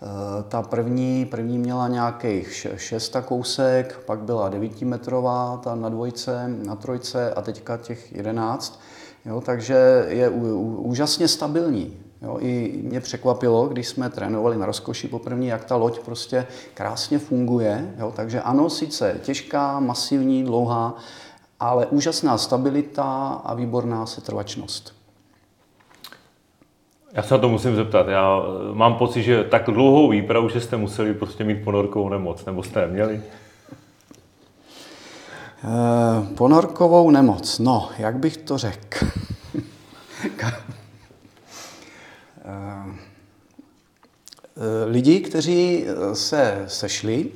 Eh, 0.02 0.44
Ta 0.48 0.62
první, 0.62 1.26
první 1.26 1.58
měla 1.58 1.88
nějakých 1.88 2.68
6 2.76 3.16
kousek, 3.22 4.00
pak 4.06 4.20
byla 4.20 4.50
9metrová, 4.50 5.58
ta 5.64 5.76
na 5.76 5.90
dvojce, 5.90 6.48
na 6.48 6.76
trojce 6.76 7.34
a 7.34 7.42
teďka 7.42 7.78
těch 7.78 8.16
11. 8.16 8.80
Jo, 9.26 9.42
takže 9.42 10.06
je 10.08 10.30
ú, 10.30 10.60
ú, 10.60 10.76
úžasně 10.82 11.28
stabilní. 11.28 11.98
Jo, 12.22 12.38
I 12.40 12.82
mě 12.84 13.00
překvapilo, 13.00 13.68
když 13.68 13.88
jsme 13.88 14.10
trénovali 14.10 14.58
na 14.58 14.66
rozkoši 14.66 15.08
poprvé, 15.08 15.46
jak 15.46 15.66
ta 15.66 15.76
loď 15.76 16.00
prostě 16.00 16.48
krásně 16.74 17.20
funguje. 17.20 17.96
Jo, 18.00 18.14
takže 18.16 18.42
ano, 18.42 18.70
sice 18.70 19.20
těžká, 19.24 19.80
masivní, 19.80 20.44
dlouhá, 20.44 20.96
ale 21.60 21.86
úžasná 21.86 22.38
stabilita 22.38 23.28
a 23.44 23.54
výborná 23.54 24.06
setrvačnost. 24.06 24.99
Já 27.14 27.24
se 27.24 27.34
na 27.34 27.40
to 27.40 27.50
musím 27.50 27.76
zeptat. 27.76 28.08
Já 28.08 28.40
eh, 28.42 28.76
mám 28.76 28.96
pocit, 28.96 29.24
že 29.24 29.44
tak 29.44 29.66
dlouhou 29.66 30.10
výpravu, 30.10 30.50
že 30.50 30.62
jste 30.62 30.78
museli 30.78 31.14
prostě 31.14 31.44
mít 31.44 31.64
ponorkovou 31.64 32.10
nemoc, 32.10 32.46
nebo 32.46 32.64
jste 32.64 32.82
neměli? 32.82 33.22
E, 35.64 36.36
ponorkovou 36.36 37.12
nemoc, 37.12 37.60
no, 37.60 37.90
jak 37.98 38.18
bych 38.18 38.38
to 38.38 38.58
řekl? 38.58 39.06
E, 44.62 44.86
lidi, 44.86 45.20
kteří 45.20 45.86
se 46.14 46.64
sešli 46.68 47.32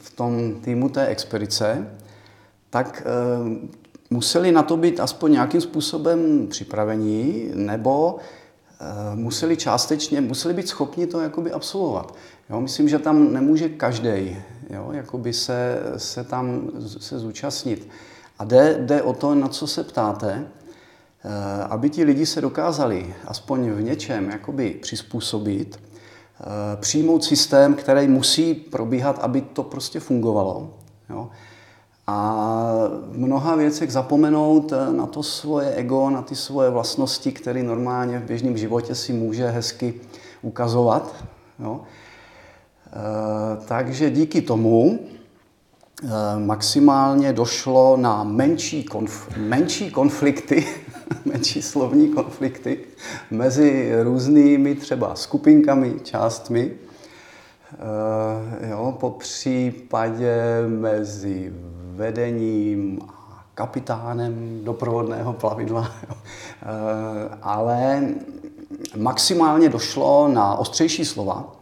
v 0.00 0.10
tom 0.16 0.60
týmu 0.60 0.88
té 0.88 1.06
expedice, 1.06 1.96
tak 2.70 3.02
museli 4.14 4.52
na 4.52 4.62
to 4.62 4.76
být 4.76 5.00
aspoň 5.00 5.32
nějakým 5.32 5.60
způsobem 5.60 6.46
připravení, 6.46 7.50
nebo 7.54 8.16
e, 8.16 9.16
museli 9.16 9.56
částečně, 9.56 10.20
museli 10.20 10.54
být 10.54 10.68
schopni 10.68 11.06
to 11.06 11.20
jakoby 11.20 11.52
absolvovat. 11.52 12.14
Jo, 12.50 12.60
myslím, 12.60 12.88
že 12.88 12.98
tam 12.98 13.32
nemůže 13.32 13.68
každý 13.68 14.36
se, 15.30 15.82
se 15.96 16.24
tam 16.24 16.70
se 17.00 17.18
zúčastnit. 17.18 17.88
A 18.38 18.44
jde, 18.44 18.78
jde 18.80 19.02
o 19.02 19.12
to, 19.12 19.34
na 19.34 19.48
co 19.48 19.66
se 19.66 19.84
ptáte, 19.84 20.46
aby 21.70 21.90
ti 21.90 22.04
lidi 22.04 22.26
se 22.26 22.40
dokázali 22.40 23.14
aspoň 23.26 23.70
v 23.70 23.82
něčem 23.82 24.30
jakoby 24.30 24.70
přizpůsobit, 24.82 25.80
přijmout 26.76 27.24
systém, 27.24 27.74
který 27.74 28.08
musí 28.08 28.54
probíhat, 28.54 29.18
aby 29.18 29.40
to 29.40 29.62
prostě 29.62 30.00
fungovalo. 30.00 30.74
Jo. 31.10 31.30
A 32.06 32.88
v 33.10 33.18
mnoha 33.18 33.56
věcech 33.56 33.92
zapomenout 33.92 34.72
na 34.90 35.06
to 35.06 35.22
svoje 35.22 35.70
ego, 35.70 36.10
na 36.10 36.22
ty 36.22 36.34
svoje 36.36 36.70
vlastnosti, 36.70 37.32
které 37.32 37.62
normálně 37.62 38.18
v 38.18 38.24
běžném 38.24 38.56
životě 38.56 38.94
si 38.94 39.12
může 39.12 39.48
hezky 39.48 39.94
ukazovat. 40.42 41.24
Jo. 41.58 41.80
E, 42.86 43.66
takže 43.66 44.10
díky 44.10 44.42
tomu 44.42 44.98
e, 44.98 46.38
maximálně 46.38 47.32
došlo 47.32 47.96
na 47.96 48.24
menší, 48.24 48.86
konf- 48.90 49.38
menší 49.38 49.90
konflikty, 49.90 50.66
menší 51.24 51.62
slovní 51.62 52.08
konflikty 52.08 52.78
mezi 53.30 53.92
různými 54.02 54.74
třeba 54.74 55.14
skupinkami, 55.14 55.94
částmi, 56.02 56.70
jo, 58.68 58.96
po 59.00 59.10
případě 59.10 60.36
mezi 60.66 61.52
vedením 61.94 63.00
a 63.08 63.44
kapitánem 63.54 64.60
doprovodného 64.64 65.32
plavidla. 65.32 65.90
Ale 67.42 68.08
maximálně 68.96 69.68
došlo 69.68 70.28
na 70.28 70.54
ostřejší 70.54 71.04
slova, 71.04 71.52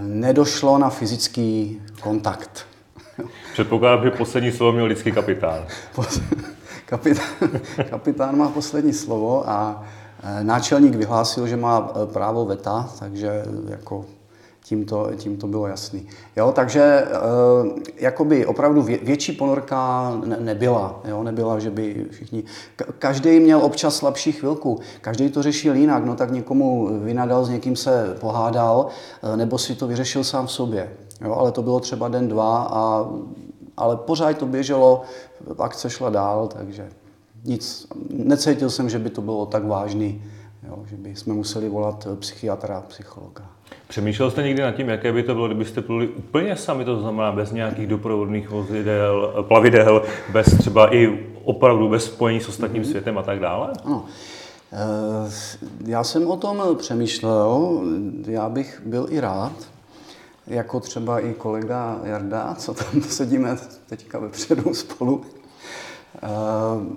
nedošlo 0.00 0.78
na 0.78 0.90
fyzický 0.90 1.82
kontakt. 2.00 2.66
Předpokládám, 3.52 4.04
že 4.04 4.10
poslední 4.10 4.52
slovo 4.52 4.72
měl 4.72 4.84
lidský 4.84 5.12
kapitán. 5.12 5.64
kapitán, 6.86 7.26
kapitán 7.90 8.36
má 8.36 8.48
poslední 8.48 8.92
slovo 8.92 9.50
a 9.50 9.84
náčelník 10.42 10.94
vyhlásil, 10.94 11.46
že 11.46 11.56
má 11.56 11.80
právo 12.12 12.44
veta, 12.44 12.90
takže 12.98 13.44
jako 13.68 14.04
tím 14.64 14.84
to, 14.84 15.10
tím 15.16 15.36
to 15.36 15.46
bylo 15.46 15.66
jasný. 15.66 16.06
Jo, 16.36 16.52
takže 16.52 16.82
e, 16.82 17.06
jakoby 17.96 18.46
opravdu 18.46 18.82
vě, 18.82 18.98
větší 18.98 19.32
ponorka 19.32 20.12
ne, 20.24 20.36
nebyla. 20.40 21.00
Jo, 21.04 21.22
nebyla, 21.22 21.58
že 21.58 21.70
by 21.70 22.06
všichni... 22.10 22.44
Každý 22.98 23.40
měl 23.40 23.58
občas 23.64 23.96
slabší 23.96 24.32
chvilku. 24.32 24.80
Každý 25.00 25.30
to 25.30 25.42
řešil 25.42 25.74
jinak. 25.74 26.04
No 26.04 26.14
tak 26.14 26.30
někomu 26.30 26.88
vynadal, 27.00 27.44
s 27.44 27.48
někým 27.48 27.76
se 27.76 28.16
pohádal, 28.20 28.86
e, 29.22 29.36
nebo 29.36 29.58
si 29.58 29.74
to 29.74 29.86
vyřešil 29.86 30.24
sám 30.24 30.46
v 30.46 30.52
sobě. 30.52 30.92
Jo, 31.24 31.32
ale 31.32 31.52
to 31.52 31.62
bylo 31.62 31.80
třeba 31.80 32.08
den, 32.08 32.28
dva, 32.28 32.68
a, 32.70 33.08
ale 33.76 33.96
pořád 33.96 34.38
to 34.38 34.46
běželo, 34.46 35.02
akce 35.58 35.90
šla 35.90 36.10
dál, 36.10 36.48
takže 36.56 36.88
nic. 37.44 37.86
Necítil 38.10 38.70
jsem, 38.70 38.88
že 38.90 38.98
by 38.98 39.10
to 39.10 39.20
bylo 39.20 39.46
tak 39.46 39.64
vážný, 39.66 40.22
jo, 40.76 40.84
že 40.90 40.96
by 40.96 41.16
jsme 41.16 41.34
museli 41.34 41.68
volat 41.68 42.08
psychiatra, 42.18 42.82
psychologa. 42.88 43.44
Přemýšlel 43.88 44.30
jste 44.30 44.42
někdy 44.42 44.62
nad 44.62 44.72
tím, 44.72 44.88
jaké 44.88 45.12
by 45.12 45.22
to 45.22 45.34
bylo, 45.34 45.46
kdybyste 45.46 45.82
pluli 45.82 46.08
úplně 46.08 46.56
sami, 46.56 46.84
to 46.84 47.00
znamená 47.00 47.32
bez 47.32 47.52
nějakých 47.52 47.86
doprovodných 47.86 48.50
vozidel, 48.50 49.44
plavidel, 49.48 50.02
bez 50.32 50.58
třeba 50.58 50.94
i 50.94 51.26
opravdu 51.44 51.88
bez 51.88 52.04
spojení 52.04 52.40
s 52.40 52.48
ostatním 52.48 52.82
mm-hmm. 52.82 52.90
světem 52.90 53.18
a 53.18 53.22
tak 53.22 53.40
dále? 53.40 53.72
Ano. 53.84 54.04
Já 55.86 56.04
jsem 56.04 56.26
o 56.26 56.36
tom 56.36 56.62
přemýšlel, 56.76 57.80
já 58.26 58.48
bych 58.48 58.82
byl 58.86 59.06
i 59.10 59.20
rád, 59.20 59.52
jako 60.46 60.80
třeba 60.80 61.20
i 61.20 61.34
kolega 61.34 62.00
Jarda, 62.04 62.54
co 62.58 62.74
tam 62.74 63.02
sedíme 63.02 63.56
teďka 63.88 64.18
vepředu 64.18 64.74
spolu. 64.74 65.24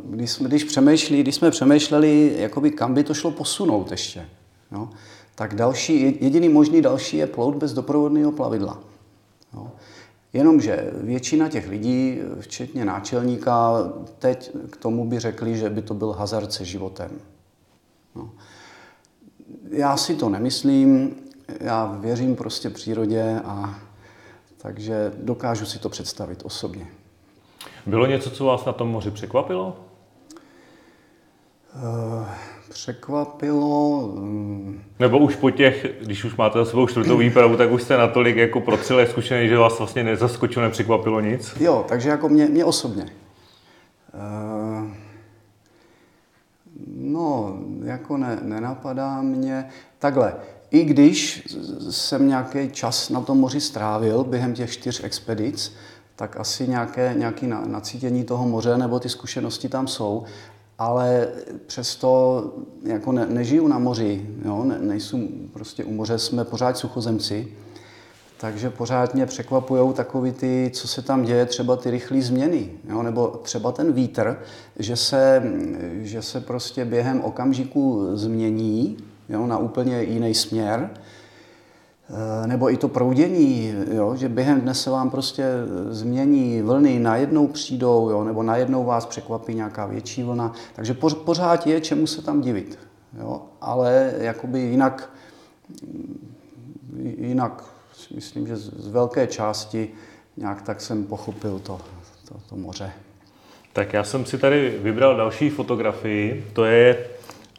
Když 0.04 0.32
jsme, 0.32 0.48
když, 0.48 0.64
přemýšleli, 0.64 1.22
když 1.22 1.36
jsme 1.36 1.52
přemýšleli, 1.52 2.36
jakoby 2.38 2.72
kam 2.72 2.94
by 2.94 3.04
to 3.04 3.14
šlo 3.14 3.32
posunout 3.32 3.92
ještě, 3.92 4.26
no, 4.72 4.90
tak 5.36 5.56
další, 5.56 6.18
jediný 6.22 6.50
možný 6.50 6.82
další 6.82 7.18
je 7.18 7.28
plout 7.28 7.56
bez 7.56 7.74
doprovodného 7.74 8.32
plavidla. 8.32 8.80
No. 9.54 9.72
Jenomže 10.34 10.92
většina 10.94 11.50
těch 11.50 11.70
lidí, 11.70 12.20
včetně 12.40 12.86
náčelníka, 12.86 13.74
teď 14.20 14.52
k 14.70 14.78
tomu 14.78 15.08
by 15.08 15.20
řekli, 15.20 15.58
že 15.58 15.70
by 15.70 15.82
to 15.82 15.94
byl 15.94 16.12
hazard 16.12 16.54
se 16.54 16.66
životem. 16.66 17.12
No. 18.16 18.32
Já 19.70 19.98
si 19.98 20.16
to 20.16 20.30
nemyslím, 20.30 21.16
já 21.60 21.98
věřím 22.02 22.36
prostě 22.36 22.70
přírodě 22.70 23.42
a 23.46 23.80
takže 24.58 25.12
dokážu 25.18 25.66
si 25.66 25.80
to 25.80 25.90
představit 25.90 26.42
osobně. 26.44 26.88
Bylo 27.86 28.06
něco, 28.06 28.32
co 28.32 28.46
vás 28.46 28.66
na 28.66 28.74
tom 28.74 28.88
moři 28.90 29.12
překvapilo? 29.12 29.78
Uh, 31.76 32.28
překvapilo... 32.70 34.14
Nebo 35.00 35.18
už 35.18 35.36
po 35.36 35.52
těch, 35.52 35.86
když 36.02 36.24
už 36.24 36.36
máte 36.36 36.60
za 36.60 36.66
svou 36.66 36.88
čtvrtou 36.88 37.18
výpravu, 37.18 37.58
tak 37.58 37.72
už 37.72 37.84
jste 37.84 37.98
natolik 37.98 38.36
jako 38.36 38.62
procilé 38.62 39.08
zkušený, 39.08 39.48
že 39.48 39.58
vás 39.58 39.78
vlastně 39.78 40.04
nezaskočilo, 40.04 40.66
nepřekvapilo 40.66 41.20
nic? 41.20 41.56
Jo, 41.60 41.86
takže 41.90 42.10
jako 42.10 42.30
mě, 42.30 42.46
mě 42.46 42.66
osobně. 42.66 43.06
Uh, 44.14 44.88
no, 46.98 47.58
jako 47.84 48.18
ne, 48.18 48.40
nenapadá 48.42 49.22
mě... 49.22 49.70
Takhle, 50.00 50.36
i 50.72 50.84
když 50.84 51.44
jsem 51.90 52.28
nějaký 52.28 52.70
čas 52.70 53.10
na 53.10 53.22
tom 53.22 53.38
moři 53.38 53.62
strávil 53.62 54.24
během 54.24 54.54
těch 54.54 54.72
čtyř 54.72 55.04
expedic, 55.04 55.76
tak 56.18 56.40
asi 56.40 56.68
nějaké, 56.68 57.14
nějaké 57.18 57.48
nacítění 57.48 58.24
toho 58.24 58.48
moře 58.48 58.78
nebo 58.78 59.00
ty 59.00 59.10
zkušenosti 59.10 59.70
tam 59.70 59.88
jsou, 59.88 60.24
ale 60.78 61.28
přesto 61.68 62.44
jako 62.84 63.12
ne, 63.12 63.26
nežiju 63.26 63.68
na 63.68 63.80
moři, 63.80 64.26
jo? 64.46 64.64
Ne, 64.64 64.80
nejsou 64.80 65.20
prostě 65.54 65.84
u 65.84 65.92
moře, 65.92 66.18
jsme 66.18 66.46
pořád 66.46 66.78
suchozemci, 66.78 67.48
takže 68.40 68.70
pořád 68.70 69.14
mě 69.14 69.26
překvapují 69.26 69.94
takový 69.94 70.32
ty, 70.32 70.72
co 70.74 70.88
se 70.88 71.02
tam 71.02 71.24
děje, 71.24 71.46
třeba 71.46 71.76
ty 71.76 71.92
rychlé 71.92 72.22
změny, 72.22 72.70
jo? 72.90 73.04
nebo 73.04 73.28
třeba 73.28 73.72
ten 73.72 73.94
vítr, 73.94 74.40
že 74.80 74.96
se, 74.96 75.44
že 76.02 76.22
se 76.22 76.42
prostě 76.42 76.86
během 76.86 77.22
okamžiku 77.22 78.10
změní 78.14 78.98
jo? 79.30 79.48
na 79.48 79.58
úplně 79.58 80.04
jiný 80.04 80.34
směr, 80.34 80.90
nebo 82.46 82.72
i 82.72 82.78
to 82.78 82.88
proudění, 82.88 83.74
jo, 83.92 84.16
že 84.16 84.30
během 84.30 84.62
dne 84.62 84.74
se 84.74 84.90
vám 84.90 85.10
prostě 85.10 85.46
změní 85.90 86.62
vlny, 86.62 87.00
najednou 87.00 87.48
přijdou, 87.48 88.10
jo, 88.10 88.24
nebo 88.24 88.44
najednou 88.44 88.86
vás 88.86 89.06
překvapí 89.06 89.56
nějaká 89.56 89.86
větší 89.86 90.24
vlna. 90.24 90.54
Takže 90.76 90.94
pořád 91.26 91.68
je 91.68 91.82
čemu 91.82 92.08
se 92.08 92.22
tam 92.22 92.42
divit. 92.42 92.80
Jo, 93.20 93.42
ale 93.62 94.14
jakoby 94.18 94.60
jinak, 94.60 95.10
jinak 97.18 97.64
myslím, 98.16 98.48
že 98.48 98.58
z 98.58 98.88
velké 98.88 99.28
části 99.28 99.90
nějak 100.38 100.62
tak 100.62 100.82
jsem 100.82 101.04
pochopil 101.04 101.60
to, 101.60 101.80
to, 102.28 102.36
to 102.50 102.56
moře. 102.56 102.92
Tak 103.74 103.94
já 103.94 104.04
jsem 104.04 104.26
si 104.26 104.38
tady 104.38 104.80
vybral 104.82 105.18
další 105.18 105.50
fotografii. 105.50 106.48
To 106.54 106.66
je 106.66 107.08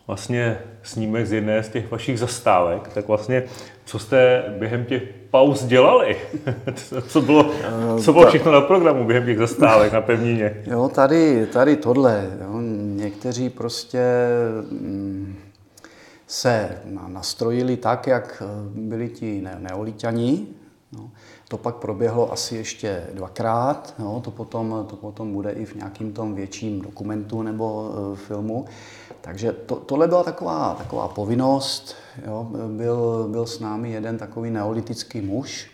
vlastně 0.06 0.58
snímek 0.88 1.26
z 1.26 1.32
jedné 1.32 1.62
z 1.62 1.68
těch 1.68 1.90
vašich 1.90 2.18
zastávek, 2.18 2.88
tak 2.88 3.08
vlastně 3.08 3.42
co 3.84 3.98
jste 3.98 4.44
během 4.58 4.84
těch 4.84 5.02
pauz 5.30 5.64
dělali? 5.64 6.16
co, 7.08 7.20
bylo, 7.20 7.50
co 8.04 8.12
bylo 8.12 8.28
všechno 8.28 8.52
na 8.52 8.60
programu 8.60 9.04
během 9.04 9.24
těch 9.24 9.38
zastávek 9.38 9.92
na 9.92 10.00
pevnině? 10.00 10.62
Jo, 10.66 10.90
tady, 10.94 11.46
tady 11.46 11.76
tohle. 11.76 12.30
Jo. 12.40 12.60
Někteří 12.96 13.50
prostě 13.50 14.02
mm, 14.70 15.36
se 16.26 16.78
nastrojili 17.06 17.76
tak, 17.76 18.06
jak 18.06 18.42
byli 18.74 19.08
ti 19.08 19.44
neolíťaní. 19.58 20.48
No. 20.92 21.10
To 21.48 21.58
pak 21.58 21.74
proběhlo 21.74 22.32
asi 22.32 22.56
ještě 22.56 23.02
dvakrát, 23.14 23.94
jo. 23.98 24.20
To, 24.24 24.30
potom, 24.30 24.86
to 24.90 24.96
potom 24.96 25.32
bude 25.32 25.50
i 25.50 25.64
v 25.64 25.74
nějakým 25.74 26.12
tom 26.12 26.34
větším 26.34 26.80
dokumentu 26.80 27.42
nebo 27.42 27.90
e, 27.90 28.16
filmu. 28.16 28.64
Takže 29.20 29.52
to, 29.52 29.76
tohle 29.76 30.08
byla 30.08 30.24
taková, 30.24 30.74
taková 30.74 31.08
povinnost. 31.08 31.96
Jo. 32.26 32.46
Byl, 32.76 33.28
byl 33.30 33.46
s 33.46 33.60
námi 33.60 33.90
jeden 33.90 34.18
takový 34.18 34.50
neolitický 34.50 35.20
muž, 35.20 35.70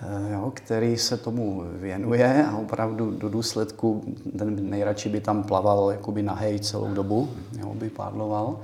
eh, 0.00 0.32
jo, 0.32 0.52
který 0.54 0.96
se 0.96 1.16
tomu 1.16 1.62
věnuje 1.66 2.46
a 2.46 2.56
opravdu 2.56 3.10
do 3.10 3.28
důsledku 3.28 4.04
ten 4.38 4.70
nejradši 4.70 5.08
by 5.08 5.20
tam 5.20 5.42
plaval 5.42 5.90
jakoby 5.90 6.22
nahej 6.22 6.60
celou 6.60 6.94
dobu, 6.94 7.28
jo, 7.58 7.74
by 7.74 7.90
pádloval. 7.90 8.60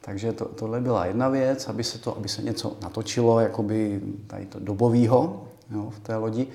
Takže 0.00 0.32
to, 0.32 0.44
tohle 0.44 0.80
byla 0.80 1.06
jedna 1.06 1.28
věc, 1.28 1.68
aby 1.68 1.84
se, 1.84 1.98
to, 1.98 2.16
aby 2.16 2.28
se 2.28 2.42
něco 2.42 2.76
natočilo, 2.82 3.40
jakoby 3.40 4.00
tady 4.26 4.46
to 4.46 4.58
dobovýho 4.58 5.44
jo, 5.74 5.90
v 5.90 6.00
té 6.00 6.16
lodi. 6.16 6.46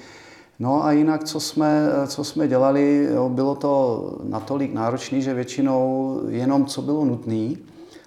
No 0.60 0.86
a 0.86 0.92
jinak, 0.92 1.24
co 1.24 1.40
jsme, 1.40 1.90
co 2.08 2.24
jsme 2.24 2.48
dělali, 2.48 3.10
jo, 3.14 3.30
bylo 3.30 3.56
to 3.56 4.04
natolik 4.24 4.74
náročné, 4.74 5.22
že 5.22 5.34
většinou 5.34 6.20
jenom 6.28 6.66
co 6.66 6.82
bylo 6.82 7.06
nutné, 7.06 7.50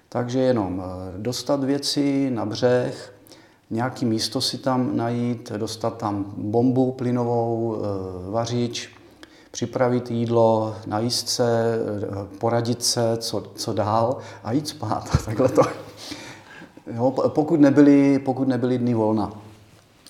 takže 0.09 0.39
jenom 0.39 0.83
eh, 0.85 1.19
dostat 1.19 1.65
věci 1.65 2.31
na 2.31 2.47
břeh, 2.47 3.15
nějaký 3.71 4.07
místo 4.07 4.41
si 4.41 4.59
tam 4.59 4.97
najít, 4.97 5.53
dostat 5.57 5.97
tam 5.97 6.33
bombu 6.37 6.93
plynovou, 6.93 7.77
eh, 7.77 8.31
vařič, 8.31 8.91
připravit 9.51 10.11
jídlo, 10.11 10.75
najíst 10.87 11.29
se, 11.29 11.79
eh, 12.03 12.37
poradit 12.39 12.85
se, 12.85 13.17
co, 13.17 13.43
co 13.55 13.73
dál 13.73 14.19
a 14.45 14.53
jít 14.53 14.69
spát. 14.69 15.11
Takhle 15.25 15.49
to. 15.49 15.63
Jo, 16.95 17.11
pokud, 17.29 17.61
nebyly, 17.61 18.19
pokud 18.19 18.49
nebyly 18.49 18.79
dny 18.79 18.95
volna. 18.95 19.48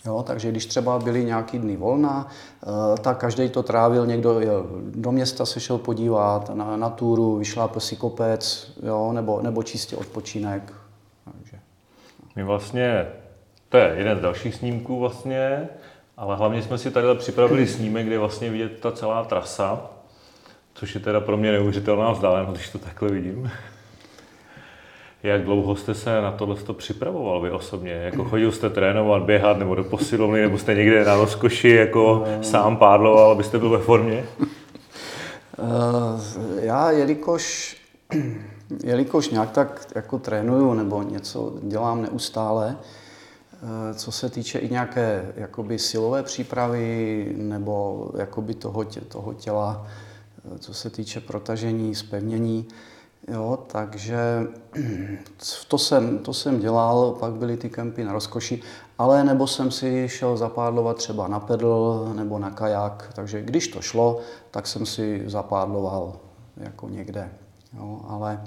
Jo, 0.07 0.25
takže 0.27 0.51
když 0.51 0.67
třeba 0.67 0.99
byly 0.99 1.25
nějaký 1.25 1.59
dny 1.59 1.77
volna, 1.77 2.29
eh, 2.63 3.01
tak 3.01 3.19
každý 3.19 3.49
to 3.49 3.63
trávil, 3.63 4.07
někdo 4.07 4.41
jel 4.41 4.67
do 4.81 5.13
města 5.13 5.47
se 5.47 5.61
šel 5.61 5.79
podívat 5.79 6.55
na, 6.55 6.77
na 6.77 6.91
túru, 6.91 7.37
vyšlápl 7.37 7.81
si 7.81 7.97
kopec, 7.97 8.73
jo, 8.83 9.13
nebo, 9.13 9.43
nebo 9.43 9.63
čistě 9.63 9.97
odpočinek. 9.97 10.73
Takže. 11.25 11.59
My 12.37 12.45
vlastně, 12.45 13.07
to 13.69 13.77
je 13.77 13.95
jeden 13.97 14.19
z 14.19 14.21
dalších 14.21 14.55
snímků 14.55 14.99
vlastně, 14.99 15.69
ale 16.17 16.37
hlavně 16.37 16.63
jsme 16.63 16.79
si 16.79 16.91
tady 16.91 17.07
připravili 17.19 17.67
snímek, 17.67 18.07
kde 18.07 18.19
vlastně 18.19 18.51
vidět 18.51 18.81
ta 18.81 18.93
celá 18.93 19.25
trasa, 19.25 19.81
což 20.75 20.95
je 20.95 21.01
teda 21.01 21.21
pro 21.21 21.37
mě 21.37 21.53
neuvěřitelná 21.53 22.13
vzdálenost, 22.13 22.57
když 22.57 22.71
to 22.71 22.79
takhle 22.79 23.09
vidím. 23.09 23.51
Jak 25.29 25.45
dlouho 25.45 25.77
jste 25.77 25.95
se 25.95 26.21
na 26.21 26.33
tohle 26.33 26.57
připravoval 26.73 27.41
vy 27.41 27.51
osobně? 27.51 27.93
Jako 27.93 28.25
chodil 28.25 28.53
jste 28.53 28.71
trénovat, 28.71 29.23
běhat 29.23 29.59
nebo 29.59 29.75
do 29.75 29.85
posilovny, 29.85 30.41
nebo 30.41 30.59
jste 30.59 30.75
někde 30.75 31.05
na 31.05 31.17
rozkoši 31.17 31.69
jako 31.69 32.25
sám 32.43 32.77
pádloval, 32.77 33.31
abyste 33.31 33.59
byl 33.59 33.71
ve 33.71 33.79
formě? 33.79 34.25
Eh, 35.59 36.65
já, 36.65 36.91
jelikož, 36.91 37.77
jelikož 38.85 39.31
nějak 39.31 39.51
tak 39.51 39.87
jako 39.95 40.19
trénuju 40.19 40.75
nebo 40.75 41.03
něco 41.03 41.55
dělám 41.63 42.03
neustále, 42.03 42.77
eh, 43.63 43.95
co 43.95 44.13
se 44.13 44.31
týče 44.31 44.59
i 44.59 44.71
nějaké 44.71 45.33
jakoby 45.37 45.79
silové 45.79 46.23
přípravy 46.23 47.27
nebo 47.37 48.11
jakoby 48.19 48.55
toho, 48.55 48.85
tě, 48.85 49.01
toho 49.01 49.35
těla, 49.35 49.87
eh, 50.55 50.59
co 50.59 50.75
se 50.75 50.91
týče 50.91 51.21
protažení, 51.21 51.95
spevnění, 51.95 52.69
Jo, 53.31 53.59
takže 53.67 54.47
to 55.69 55.79
jsem, 55.79 56.19
to 56.19 56.35
jsem 56.35 56.61
dělal, 56.61 57.13
pak 57.13 57.33
byly 57.33 57.57
ty 57.57 57.71
kempy 57.71 58.05
na 58.05 58.13
rozkoši, 58.13 58.63
ale 58.99 59.25
nebo 59.25 59.47
jsem 59.47 59.71
si 59.71 60.09
šel 60.09 60.37
zapádlovat 60.37 60.97
třeba 60.97 61.29
na 61.29 61.41
pedl 61.41 62.13
nebo 62.17 62.39
na 62.39 62.51
kajak, 62.51 63.13
takže 63.15 63.43
když 63.43 63.69
to 63.69 63.81
šlo, 63.81 64.21
tak 64.51 64.67
jsem 64.67 64.87
si 64.87 65.23
zapádloval 65.27 66.17
jako 66.57 66.89
někde. 66.89 67.31
Jo, 67.77 68.01
ale 68.09 68.45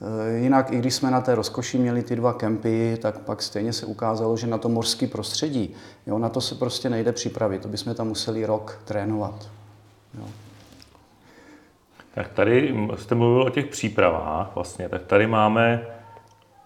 e, 0.00 0.38
Jinak, 0.38 0.72
i 0.72 0.78
když 0.78 0.94
jsme 0.94 1.10
na 1.10 1.20
té 1.20 1.34
rozkoši 1.34 1.78
měli 1.78 2.02
ty 2.02 2.16
dva 2.16 2.32
kempy, 2.32 2.98
tak 3.02 3.18
pak 3.18 3.42
stejně 3.42 3.72
se 3.72 3.86
ukázalo, 3.86 4.36
že 4.36 4.46
na 4.46 4.58
to 4.58 4.68
mořské 4.68 5.06
prostředí, 5.06 5.74
jo, 6.06 6.18
na 6.18 6.28
to 6.28 6.40
se 6.40 6.54
prostě 6.54 6.90
nejde 6.90 7.12
připravit, 7.12 7.62
to 7.62 7.68
bychom 7.68 7.94
tam 7.94 8.08
museli 8.08 8.46
rok 8.46 8.80
trénovat. 8.84 9.48
Jo. 10.18 10.24
Tak 12.16 12.28
tady 12.28 12.74
jste 12.96 13.14
mluvil 13.14 13.42
o 13.42 13.50
těch 13.50 13.66
přípravách 13.66 14.54
vlastně, 14.54 14.88
tak 14.88 15.02
tady 15.02 15.26
máme 15.26 15.86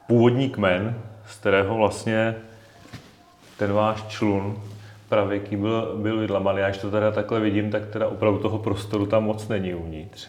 původní 0.06 0.50
kmen, 0.50 1.02
z 1.26 1.36
kterého 1.36 1.76
vlastně 1.76 2.36
ten 3.58 3.72
váš 3.72 4.02
člun 4.02 4.62
pravěký 5.08 5.56
byl, 5.56 5.96
byl 5.96 6.20
vydlabaný. 6.20 6.58
Já 6.58 6.68
když 6.68 6.80
to 6.80 6.90
teda 6.90 7.10
takhle 7.10 7.40
vidím, 7.40 7.70
tak 7.70 7.86
teda 7.86 8.08
opravdu 8.08 8.38
toho 8.38 8.58
prostoru 8.58 9.06
tam 9.06 9.24
moc 9.24 9.48
není 9.48 9.74
uvnitř. 9.74 10.28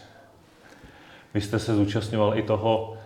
Vy 1.34 1.40
jste 1.40 1.58
se 1.58 1.74
zúčastňoval 1.74 2.38
i 2.38 2.42
toho, 2.42 2.96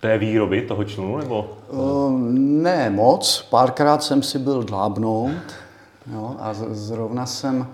té 0.00 0.18
výroby 0.18 0.62
toho 0.62 0.84
člunu, 0.84 1.16
nebo? 1.16 1.56
Uh, 1.68 2.12
ne 2.38 2.90
moc, 2.90 3.48
párkrát 3.50 4.02
jsem 4.02 4.22
si 4.22 4.38
byl 4.38 4.62
dlábnout 4.62 5.54
jo, 6.12 6.36
a 6.38 6.54
zrovna 6.54 7.26
jsem 7.26 7.66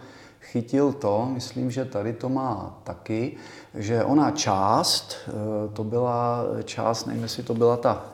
chytil 0.52 0.92
to, 0.92 1.28
myslím, 1.32 1.70
že 1.70 1.84
tady 1.84 2.12
to 2.12 2.28
má 2.28 2.80
taky, 2.84 3.36
že 3.74 4.04
ona 4.04 4.30
část, 4.30 5.16
eh, 5.28 5.32
to 5.72 5.84
byla 5.84 6.44
část, 6.64 7.06
nevím, 7.06 7.22
jestli 7.22 7.42
to 7.42 7.54
byla 7.54 7.76
ta, 7.76 8.04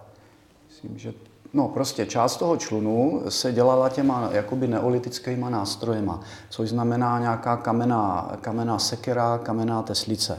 myslím, 0.68 0.98
že 0.98 1.12
No, 1.54 1.68
prostě 1.68 2.06
část 2.06 2.36
toho 2.36 2.56
člunu 2.56 3.22
se 3.28 3.52
dělala 3.52 3.88
těma 3.88 4.28
jakoby 4.32 4.68
neolitickýma 4.68 5.50
nástrojema, 5.50 6.20
což 6.50 6.68
znamená 6.68 7.18
nějaká 7.18 7.56
kamenná, 7.56 8.36
kamenná 8.40 8.78
sekera, 8.78 9.38
kamenná 9.38 9.82
teslice. 9.82 10.38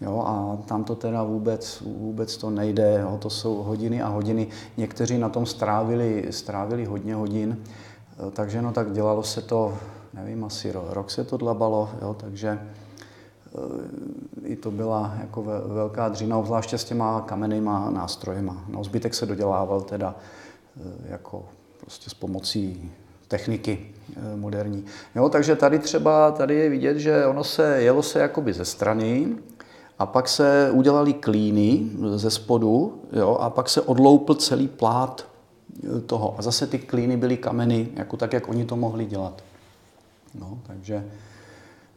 Jo, 0.00 0.22
a 0.26 0.58
tam 0.66 0.84
to 0.84 0.94
teda 0.94 1.22
vůbec, 1.22 1.82
vůbec 1.86 2.36
to 2.36 2.50
nejde, 2.50 2.98
jo, 3.02 3.18
to 3.22 3.30
jsou 3.30 3.62
hodiny 3.62 4.02
a 4.02 4.08
hodiny. 4.08 4.46
Někteří 4.76 5.18
na 5.18 5.28
tom 5.28 5.46
strávili, 5.46 6.26
strávili 6.30 6.84
hodně 6.84 7.14
hodin, 7.14 7.58
eh, 7.62 8.30
takže 8.30 8.62
no 8.62 8.72
tak 8.72 8.92
dělalo 8.92 9.22
se 9.22 9.42
to 9.42 9.78
nevím, 10.14 10.44
asi 10.44 10.72
rok 10.72 11.10
se 11.10 11.24
to 11.24 11.36
dlabalo, 11.36 11.90
jo, 12.02 12.16
takže 12.20 12.48
eh, 12.58 14.48
i 14.48 14.56
to 14.56 14.70
byla 14.70 15.14
jako 15.20 15.42
velká 15.66 16.08
dřina, 16.08 16.38
obzvláště 16.38 16.78
s 16.78 16.84
těma 16.84 17.20
kamennýma 17.20 17.90
nástrojema. 17.90 18.64
No, 18.68 18.84
zbytek 18.84 19.14
se 19.14 19.26
dodělával 19.26 19.80
teda 19.80 20.14
eh, 20.80 20.82
jako 21.08 21.44
prostě 21.80 22.10
s 22.10 22.14
pomocí 22.14 22.92
techniky 23.28 23.86
eh, 24.16 24.36
moderní. 24.36 24.84
Jo, 25.14 25.28
takže 25.28 25.56
tady 25.56 25.78
třeba, 25.78 26.30
tady 26.30 26.54
je 26.54 26.68
vidět, 26.68 26.98
že 26.98 27.26
ono 27.26 27.44
se, 27.44 27.82
jelo 27.82 28.02
se 28.02 28.18
jakoby 28.18 28.52
ze 28.52 28.64
strany, 28.64 29.36
a 29.98 30.06
pak 30.06 30.28
se 30.28 30.70
udělali 30.72 31.12
klíny 31.12 31.90
ze 32.14 32.30
spodu 32.30 33.02
jo, 33.12 33.36
a 33.40 33.50
pak 33.50 33.68
se 33.68 33.80
odloupl 33.80 34.34
celý 34.34 34.68
plát 34.68 35.26
toho. 36.06 36.34
A 36.38 36.42
zase 36.42 36.66
ty 36.66 36.78
klíny 36.78 37.16
byly 37.16 37.36
kameny, 37.36 37.88
jako 37.96 38.16
tak, 38.16 38.32
jak 38.32 38.48
oni 38.48 38.64
to 38.64 38.76
mohli 38.76 39.04
dělat. 39.04 39.42
No, 40.34 40.58
takže 40.66 41.04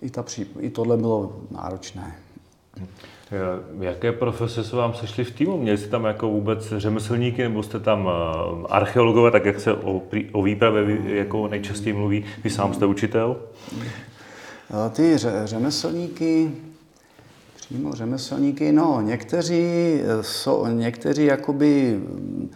i, 0.01 0.09
ta 0.09 0.23
pří, 0.23 0.45
i 0.59 0.69
tohle 0.69 0.97
bylo 0.97 1.41
náročné. 1.51 2.15
Jaké 3.79 4.11
profese 4.11 4.63
se 4.63 4.75
vám 4.75 4.93
sešly 4.93 5.23
v 5.23 5.31
týmu? 5.31 5.57
Měli 5.57 5.77
jste 5.77 5.87
tam 5.87 6.05
jako 6.05 6.29
vůbec 6.29 6.73
řemeslníky, 6.77 7.43
nebo 7.43 7.63
jste 7.63 7.79
tam 7.79 8.09
eh, 8.09 8.67
archeologové, 8.69 9.31
tak 9.31 9.45
jak 9.45 9.59
se 9.59 9.73
o, 9.73 10.01
o 10.31 10.43
výpravě 10.43 11.15
jako 11.15 11.47
nejčastěji 11.47 11.93
mluví? 11.93 12.25
Vy 12.43 12.49
sám 12.49 12.73
jste 12.73 12.85
učitel? 12.85 13.37
Ty 14.91 15.17
ře, 15.17 15.41
řemeslníky, 15.45 16.51
přímo 17.55 17.93
řemeslníky, 17.93 18.71
no, 18.71 19.01
někteří 19.01 19.99
jsou, 20.21 20.67
někteří 20.67 21.25
jakoby 21.25 21.99
mm, 21.99 22.51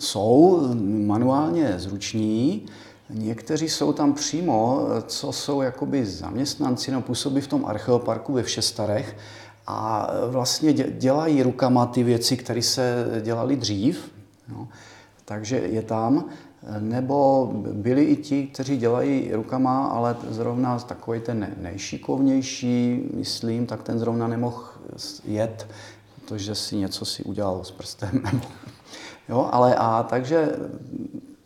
jsou 0.00 0.68
manuálně 1.06 1.74
zruční, 1.76 2.66
Někteří 3.10 3.68
jsou 3.68 3.92
tam 3.92 4.12
přímo, 4.12 4.86
co 5.06 5.32
jsou 5.32 5.62
jakoby 5.62 6.06
zaměstnanci, 6.06 6.90
no 6.90 7.02
působí 7.02 7.40
v 7.40 7.46
tom 7.46 7.66
archeoparku 7.66 8.32
ve 8.32 8.42
Všestarech 8.42 9.16
a 9.66 10.10
vlastně 10.28 10.72
dělají 10.72 11.42
rukama 11.42 11.86
ty 11.86 12.02
věci, 12.02 12.36
které 12.36 12.62
se 12.62 13.06
dělaly 13.20 13.56
dřív. 13.56 14.12
No. 14.48 14.68
Takže 15.24 15.56
je 15.56 15.82
tam. 15.82 16.24
Nebo 16.78 17.50
byli 17.72 18.04
i 18.04 18.16
ti, 18.16 18.46
kteří 18.46 18.76
dělají 18.76 19.32
rukama, 19.32 19.86
ale 19.86 20.16
zrovna 20.30 20.78
takový 20.78 21.20
ten 21.20 21.54
nejšikovnější, 21.60 23.02
myslím, 23.14 23.66
tak 23.66 23.82
ten 23.82 23.98
zrovna 23.98 24.28
nemohl 24.28 24.64
jet, 25.24 25.66
protože 26.14 26.54
si 26.54 26.76
něco 26.76 27.04
si 27.04 27.22
udělal 27.22 27.64
s 27.64 27.70
prstem. 27.70 28.22
jo, 29.28 29.48
ale 29.52 29.74
a 29.74 30.02
takže 30.02 30.56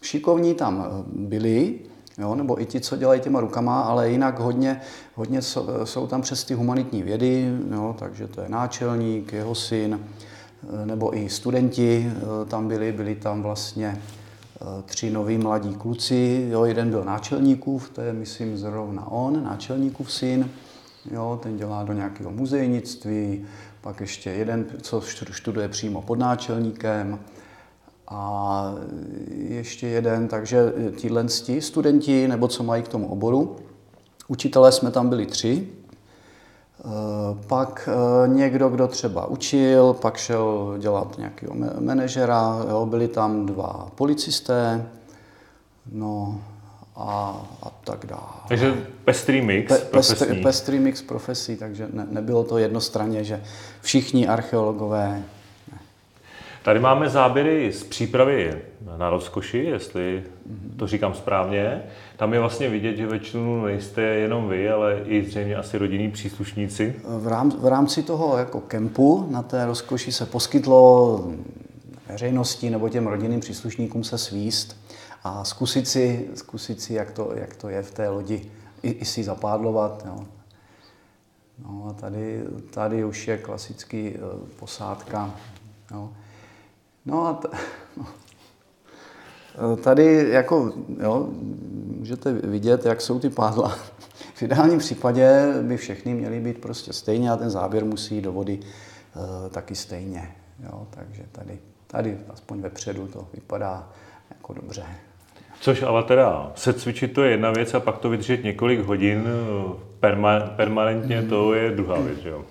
šikovní 0.01 0.55
tam 0.55 1.05
byli, 1.07 1.79
jo, 2.19 2.35
nebo 2.35 2.61
i 2.61 2.67
ti, 2.67 2.81
co 2.81 2.97
dělají 2.97 3.21
těma 3.21 3.41
rukama, 3.41 3.81
ale 3.81 4.11
jinak 4.11 4.39
hodně, 4.39 4.81
hodně 5.15 5.43
jsou 5.85 6.07
tam 6.07 6.23
přes 6.23 6.45
ty 6.45 6.55
humanitní 6.55 7.03
vědy, 7.03 7.53
jo, 7.73 7.97
takže 7.99 8.27
to 8.27 8.41
je 8.41 8.49
náčelník, 8.49 9.33
jeho 9.33 9.55
syn, 9.55 10.01
nebo 10.85 11.17
i 11.17 11.29
studenti 11.29 12.13
tam 12.49 12.69
byli, 12.69 12.93
byli 12.93 13.15
tam 13.15 13.43
vlastně 13.43 14.03
tři 14.85 15.11
noví 15.11 15.39
mladí 15.39 15.75
kluci, 15.75 16.49
jo, 16.51 16.65
jeden 16.65 16.91
byl 16.91 17.05
náčelníkův, 17.05 17.91
to 17.91 18.01
je 18.01 18.13
myslím 18.13 18.59
zrovna 18.59 19.11
on, 19.11 19.45
náčelníkův 19.45 20.13
syn, 20.13 20.51
jo, 21.11 21.41
ten 21.43 21.57
dělá 21.57 21.85
do 21.85 21.93
nějakého 21.93 22.31
muzejnictví, 22.31 23.47
pak 23.81 24.01
ještě 24.01 24.31
jeden, 24.31 24.67
co 24.83 25.01
studuje 25.33 25.69
přímo 25.69 26.03
pod 26.03 26.19
náčelníkem, 26.19 27.19
a 28.11 28.75
ještě 29.31 29.87
jeden, 29.87 30.29
takže 30.29 30.73
tíhle 30.97 31.27
studenti, 31.59 32.29
nebo 32.29 32.49
co 32.49 32.63
mají 32.63 32.83
k 32.83 32.89
tomu 32.89 33.09
oboru. 33.09 33.57
Učitelé 34.29 34.73
jsme 34.73 34.91
tam 34.91 35.09
byli 35.09 35.27
tři, 35.27 35.69
e, 35.69 36.85
pak 37.47 37.89
e, 37.89 38.29
někdo, 38.29 38.69
kdo 38.69 38.89
třeba 38.89 39.27
učil, 39.27 39.95
pak 39.95 40.17
šel 40.17 40.75
dělat 40.79 41.19
nějakého 41.19 41.55
manažera, 41.81 42.65
jo, 42.71 42.87
byli 42.87 43.09
tam 43.09 43.47
dva 43.47 43.89
policisté, 43.95 44.87
no 45.93 46.41
a, 46.97 47.43
a 47.63 47.71
tak 47.85 48.07
dále. 48.07 48.23
Takže 48.49 48.87
pestrý 49.05 49.43
mix 49.43 49.69
Pe, 49.69 49.79
profesní. 49.79 50.43
Pestrý 50.43 50.79
mix 50.79 51.03
profesí, 51.03 51.57
takže 51.57 51.89
ne, 51.93 52.07
nebylo 52.11 52.45
to 52.45 52.59
jednostranně, 52.59 53.25
že 53.25 53.43
všichni 53.81 54.29
archeologové 54.29 55.23
Tady 56.63 56.81
máme 56.81 57.09
záběry 57.09 57.73
z 57.73 57.85
přípravy 57.85 58.63
na 58.99 59.11
rozkoši, 59.11 59.59
jestli 59.59 60.25
to 60.77 60.87
říkám 60.87 61.15
správně. 61.15 61.83
Tam 62.17 62.33
je 62.33 62.41
vlastně 62.41 62.69
vidět, 62.69 62.97
že 62.97 63.07
většinu 63.07 63.65
nejste 63.65 64.03
jenom 64.03 64.49
vy, 64.49 64.71
ale 64.71 65.01
i 65.05 65.25
zřejmě 65.25 65.57
asi 65.57 65.79
rodinní 65.79 66.11
příslušníci. 66.11 66.95
V, 67.05 67.27
rám, 67.29 67.51
v 67.51 67.67
rámci 67.67 68.03
toho 68.03 68.39
jako 68.39 68.61
kempu 68.61 69.27
na 69.31 69.43
té 69.43 69.67
rozkoši 69.67 70.13
se 70.13 70.27
poskytlo 70.27 71.25
veřejnosti 72.09 72.71
nebo 72.71 72.89
těm 72.89 73.07
rodinným 73.07 73.41
příslušníkům 73.41 74.05
se 74.05 74.19
svíst 74.19 74.77
a 75.25 75.45
zkusit 75.45 75.89
si, 75.89 76.29
zkusit 76.35 76.83
si 76.83 76.95
jak, 76.95 77.11
to, 77.11 77.33
jak 77.35 77.57
to 77.57 77.69
je 77.69 77.83
v 77.83 77.91
té 77.91 78.09
lodi, 78.09 78.51
i, 78.83 78.91
i 78.91 79.05
si 79.05 79.25
zapádlovat. 79.25 80.03
Jo. 80.07 80.25
No 81.65 81.87
a 81.91 81.93
tady, 81.93 82.43
tady 82.71 83.05
už 83.05 83.29
je 83.29 83.39
klasický 83.39 84.11
uh, 84.11 84.49
posádka. 84.59 85.35
Jo. 85.91 86.11
No 87.09 87.27
a 87.27 87.33
t- 87.35 87.49
no. 89.61 89.77
tady 89.77 90.29
jako, 90.31 90.73
jo, 91.03 91.29
můžete 91.99 92.33
vidět, 92.33 92.85
jak 92.87 93.01
jsou 93.01 93.19
ty 93.19 93.31
pádla. 93.31 93.79
V 94.35 94.43
ideálním 94.43 94.79
případě 94.79 95.47
by 95.63 95.77
všechny 95.77 96.15
měly 96.15 96.41
být 96.41 96.59
prostě 96.61 96.93
stejně 96.93 97.31
a 97.31 97.37
ten 97.37 97.51
záběr 97.51 97.85
musí 97.85 98.15
jít 98.15 98.23
do 98.23 98.33
vody 98.33 98.61
e, 99.47 99.51
taky 99.51 99.75
stejně. 99.75 100.35
Jo, 100.65 100.87
takže 100.91 101.23
tady, 101.33 101.59
tady 101.87 102.19
aspoň 102.31 102.61
vepředu 102.61 103.07
to 103.07 103.27
vypadá 103.35 103.89
jako 104.31 104.53
dobře. 104.53 104.83
Což 105.61 105.83
ale 105.83 106.03
teda 106.03 106.53
se 106.55 106.73
cvičit 106.73 107.13
to 107.13 107.23
je 107.23 107.31
jedna 107.31 107.51
věc 107.51 107.75
a 107.75 107.81
pak 107.81 107.99
to 107.99 108.11
vydržet 108.11 108.45
několik 108.45 108.81
hodin 108.81 109.25
eh, 109.27 109.73
perma- 110.01 110.57
permanentně, 110.57 111.23
to 111.23 111.55
je 111.55 111.71
druhá 111.71 112.01
věc, 112.01 112.19
jo? 112.25 112.45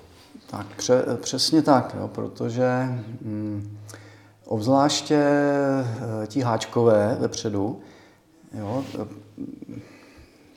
Tak 0.50 0.68
pře- 0.78 1.06
přesně 1.22 1.62
tak, 1.62 1.96
jo, 2.00 2.08
protože 2.08 2.68
mm, 3.22 3.78
Obzvláště 4.48 5.16
eh, 5.16 6.28
ti 6.28 6.42
háčkové 6.42 7.18
vepředu, 7.20 7.80
jo, 8.60 8.84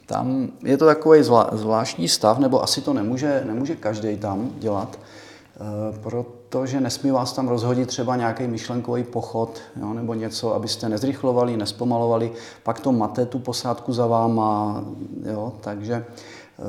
tam 0.06 0.48
je 0.62 0.76
to 0.76 0.86
takový 0.86 1.22
zvláštní 1.52 2.08
stav, 2.08 2.38
nebo 2.38 2.62
asi 2.62 2.80
to 2.80 2.92
nemůže, 2.92 3.42
nemůže 3.46 3.76
každý 3.76 4.16
tam 4.16 4.50
dělat, 4.58 4.98
eh, 4.98 5.98
protože 6.02 6.80
nesmí 6.80 7.10
vás 7.10 7.32
tam 7.32 7.48
rozhodit 7.48 7.88
třeba 7.88 8.16
nějaký 8.16 8.46
myšlenkový 8.46 9.04
pochod 9.04 9.60
jo, 9.80 9.94
nebo 9.94 10.14
něco, 10.14 10.54
abyste 10.54 10.88
nezrychlovali, 10.88 11.56
nespomalovali, 11.56 12.32
pak 12.62 12.80
to 12.80 12.92
mate 12.92 13.26
tu 13.26 13.38
posádku 13.38 13.92
za 13.92 14.06
váma, 14.06 14.84
jo, 15.32 15.52
takže 15.60 15.94
eh, 15.94 16.62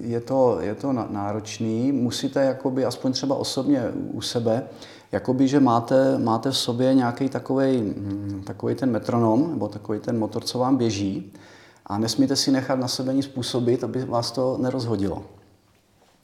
je 0.00 0.20
to, 0.20 0.58
je 0.60 0.74
to 0.74 0.92
náročný. 0.92 1.92
Musíte 1.92 2.44
jakoby 2.44 2.84
aspoň 2.84 3.12
třeba 3.12 3.34
osobně 3.34 3.82
u 4.12 4.20
sebe 4.20 4.62
jakoby, 5.12 5.48
že 5.48 5.60
máte, 5.60 6.18
máte 6.18 6.50
v 6.50 6.56
sobě 6.56 6.94
nějaký 6.94 7.28
takový 7.28 7.94
takový 8.44 8.74
ten 8.74 8.90
metronom, 8.90 9.50
nebo 9.50 9.68
takový 9.68 10.00
ten 10.00 10.18
motor, 10.18 10.44
co 10.44 10.58
vám 10.58 10.76
běží 10.76 11.32
a 11.86 11.98
nesmíte 11.98 12.36
si 12.36 12.50
nechat 12.50 12.78
na 12.78 12.88
sebe 12.88 13.14
nic 13.14 13.24
způsobit, 13.24 13.84
aby 13.84 14.04
vás 14.04 14.32
to 14.32 14.56
nerozhodilo. 14.60 15.24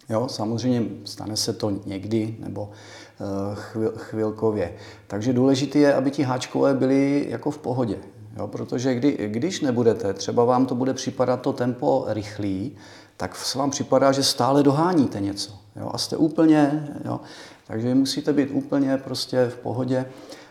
Jo, 0.09 0.29
samozřejmě 0.29 0.83
stane 1.05 1.37
se 1.37 1.53
to 1.53 1.70
někdy 1.87 2.37
nebo 2.38 2.70
eh, 2.70 3.25
chvil, 3.55 3.92
chvilkově. 3.97 4.75
Takže 5.07 5.33
důležité 5.33 5.79
je, 5.79 5.94
aby 5.94 6.11
ti 6.11 6.23
háčkové 6.23 6.75
byli 6.75 7.27
jako 7.29 7.51
v 7.51 7.59
pohodě. 7.59 7.97
Jo, 8.37 8.47
protože 8.47 8.94
kdy, 8.94 9.29
když 9.29 9.61
nebudete, 9.61 10.14
třeba 10.14 10.44
vám 10.44 10.66
to 10.66 10.75
bude 10.75 10.94
připadat 10.94 11.40
to 11.40 11.53
tempo 11.53 12.05
rychlý, 12.09 12.77
tak 13.16 13.37
se 13.37 13.59
vám 13.59 13.70
připadá, 13.70 14.12
že 14.12 14.23
stále 14.23 14.62
doháníte 14.62 15.20
něco. 15.20 15.53
Jo, 15.77 15.90
a 15.92 15.99
jste 15.99 16.16
úplně, 16.16 16.88
jo, 17.05 17.20
takže 17.66 17.88
vy 17.88 17.94
musíte 17.94 18.33
být 18.33 18.50
úplně 18.53 18.98
prostě 18.98 19.46
v 19.48 19.57
pohodě. 19.57 20.07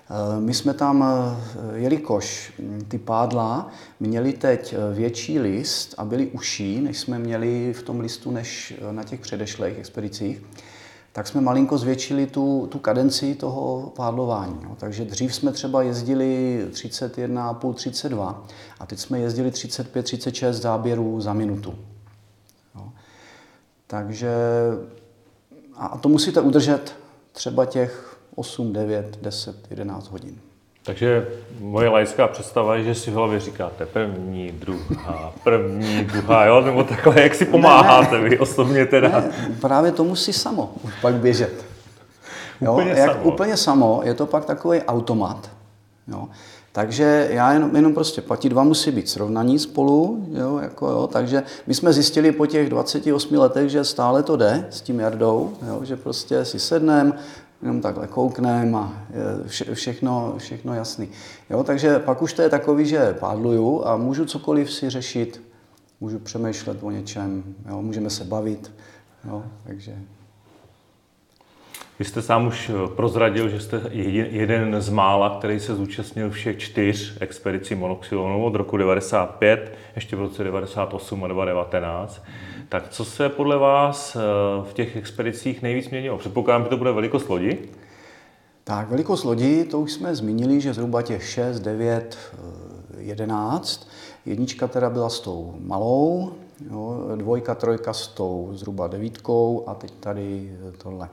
Eh, 0.09 0.41
my 0.41 0.53
jsme 0.53 0.73
tam, 0.73 1.03
eh, 1.03 1.77
jelikož 1.77 2.53
hm, 2.59 2.85
ty 2.87 2.97
pádla 2.97 3.71
měly 3.99 4.33
teď 4.33 4.73
eh, 4.73 4.93
větší 4.93 5.39
list 5.39 5.95
a 5.97 6.05
byly 6.05 6.27
uší, 6.27 6.81
než 6.81 6.99
jsme 6.99 7.19
měli 7.19 7.73
v 7.73 7.83
tom 7.83 7.99
listu, 7.99 8.31
než 8.31 8.73
na 8.91 9.03
těch 9.03 9.19
předešlých 9.19 9.77
expedicích, 9.77 10.41
tak 11.11 11.27
jsme 11.27 11.41
malinko 11.41 11.77
zvětšili 11.77 12.25
tu, 12.25 12.67
tu 12.71 12.79
kadenci 12.79 13.35
toho 13.35 13.93
pádlování. 13.95 14.59
No. 14.63 14.75
Takže 14.79 15.05
dřív 15.05 15.35
jsme 15.35 15.51
třeba 15.51 15.81
jezdili 15.81 16.61
31,5, 16.71 17.73
32 17.73 18.45
a 18.79 18.85
teď 18.85 18.99
jsme 18.99 19.19
jezdili 19.19 19.51
35, 19.51 20.03
36 20.03 20.61
záběrů 20.61 21.21
za 21.21 21.33
minutu. 21.33 21.75
No. 22.75 22.93
Takže 23.87 24.31
a 25.75 25.97
to 25.97 26.09
musíte 26.09 26.41
udržet 26.41 27.02
třeba 27.33 27.65
těch 27.65 28.17
8, 28.35 28.73
9, 28.73 29.17
10, 29.21 29.55
11 29.69 30.11
hodin. 30.11 30.39
Takže 30.85 31.27
moje 31.59 31.89
laická 31.89 32.27
představa 32.27 32.75
je, 32.75 32.83
že 32.83 32.95
si 32.95 33.11
v 33.11 33.13
hlavě 33.13 33.39
říkáte 33.39 33.85
první, 33.85 34.51
druhá, 34.51 35.33
první, 35.43 36.03
druhá, 36.03 36.45
jo? 36.45 36.61
Nebo 36.61 36.83
takhle, 36.83 37.21
jak 37.21 37.35
si 37.35 37.45
pomáháte 37.45 38.15
ne, 38.15 38.23
ne, 38.23 38.29
vy 38.29 38.39
osobně 38.39 38.85
teda? 38.85 39.09
Ne, 39.09 39.31
právě 39.61 39.91
to 39.91 40.03
musí 40.03 40.33
samo 40.33 40.73
už 40.83 40.93
pak 41.01 41.15
běžet. 41.15 41.65
Jo? 42.61 42.73
Úplně 42.73 42.89
jak 42.91 43.11
samo. 43.11 43.23
Úplně 43.23 43.57
samo, 43.57 44.01
je 44.03 44.13
to 44.13 44.25
pak 44.25 44.45
takový 44.45 44.81
automat. 44.81 45.51
Jo? 46.07 46.27
Takže 46.75 47.27
já 47.31 47.53
jenom, 47.53 47.75
jenom 47.75 47.93
prostě 47.93 48.21
platí 48.21 48.49
dva 48.49 48.63
musí 48.63 48.91
být 48.91 49.09
srovnaní 49.09 49.59
spolu, 49.59 50.27
jo, 50.31 50.57
jako 50.57 50.89
jo, 50.89 51.07
takže 51.07 51.43
my 51.67 51.73
jsme 51.73 51.93
zjistili 51.93 52.31
po 52.31 52.45
těch 52.45 52.69
28 52.69 53.35
letech, 53.35 53.69
že 53.69 53.83
stále 53.83 54.23
to 54.23 54.35
jde 54.35 54.67
s 54.69 54.81
tím 54.81 54.99
Jardou, 54.99 55.53
jo, 55.67 55.79
že 55.83 55.95
prostě 55.95 56.45
si 56.45 56.59
sednem, 56.59 57.13
jenom 57.61 57.81
takhle 57.81 58.07
kouknem 58.07 58.75
a 58.75 59.03
vše, 59.47 59.75
všechno, 59.75 60.33
všechno 60.37 60.73
jasný. 60.73 61.09
Jo, 61.49 61.63
takže 61.63 61.99
pak 61.99 62.21
už 62.21 62.33
to 62.33 62.41
je 62.41 62.49
takový, 62.49 62.85
že 62.85 63.15
pádluju 63.19 63.85
a 63.85 63.97
můžu 63.97 64.25
cokoliv 64.25 64.73
si 64.73 64.89
řešit, 64.89 65.41
můžu 66.01 66.19
přemýšlet 66.19 66.77
o 66.81 66.91
něčem, 66.91 67.43
jo, 67.69 67.81
můžeme 67.81 68.09
se 68.09 68.23
bavit, 68.23 68.71
jo, 69.27 69.43
takže... 69.63 69.95
Vy 71.99 72.05
jste 72.05 72.21
sám 72.21 72.47
už 72.47 72.71
prozradil, 72.95 73.49
že 73.49 73.59
jste 73.59 73.81
jeden 73.91 74.81
z 74.81 74.89
mála, 74.89 75.37
který 75.37 75.59
se 75.59 75.75
zúčastnil 75.75 76.29
všech 76.29 76.57
čtyř 76.57 77.17
expedicí 77.19 77.75
monoxylonu 77.75 78.45
od 78.45 78.55
roku 78.55 78.77
95, 78.77 79.73
ještě 79.95 80.15
v 80.15 80.19
roce 80.19 80.43
98 80.43 81.23
a 81.23 81.27
2019. 81.27 82.23
Tak 82.69 82.89
co 82.89 83.05
se 83.05 83.29
podle 83.29 83.57
vás 83.57 84.17
v 84.63 84.73
těch 84.73 84.95
expedicích 84.95 85.61
nejvíc 85.61 85.89
měnilo? 85.89 86.17
Předpokládám, 86.17 86.63
že 86.63 86.69
to 86.69 86.77
bude 86.77 86.91
velikost 86.91 87.29
lodi? 87.29 87.57
Tak, 88.63 88.89
velikost 88.89 89.23
lodi, 89.23 89.63
to 89.63 89.79
už 89.79 89.91
jsme 89.91 90.15
zmínili, 90.15 90.61
že 90.61 90.73
zhruba 90.73 91.01
těch 91.01 91.23
6, 91.29 91.59
9, 91.59 92.17
11. 92.97 93.89
Jednička 94.25 94.67
teda 94.67 94.89
byla 94.89 95.09
s 95.09 95.19
tou 95.19 95.55
malou, 95.59 96.31
jo, 96.71 97.11
dvojka, 97.15 97.55
trojka 97.55 97.93
s 97.93 98.07
tou 98.07 98.49
zhruba 98.53 98.87
devítkou 98.87 99.63
a 99.67 99.73
teď 99.73 99.91
tady 99.99 100.57
tohle. 100.77 101.09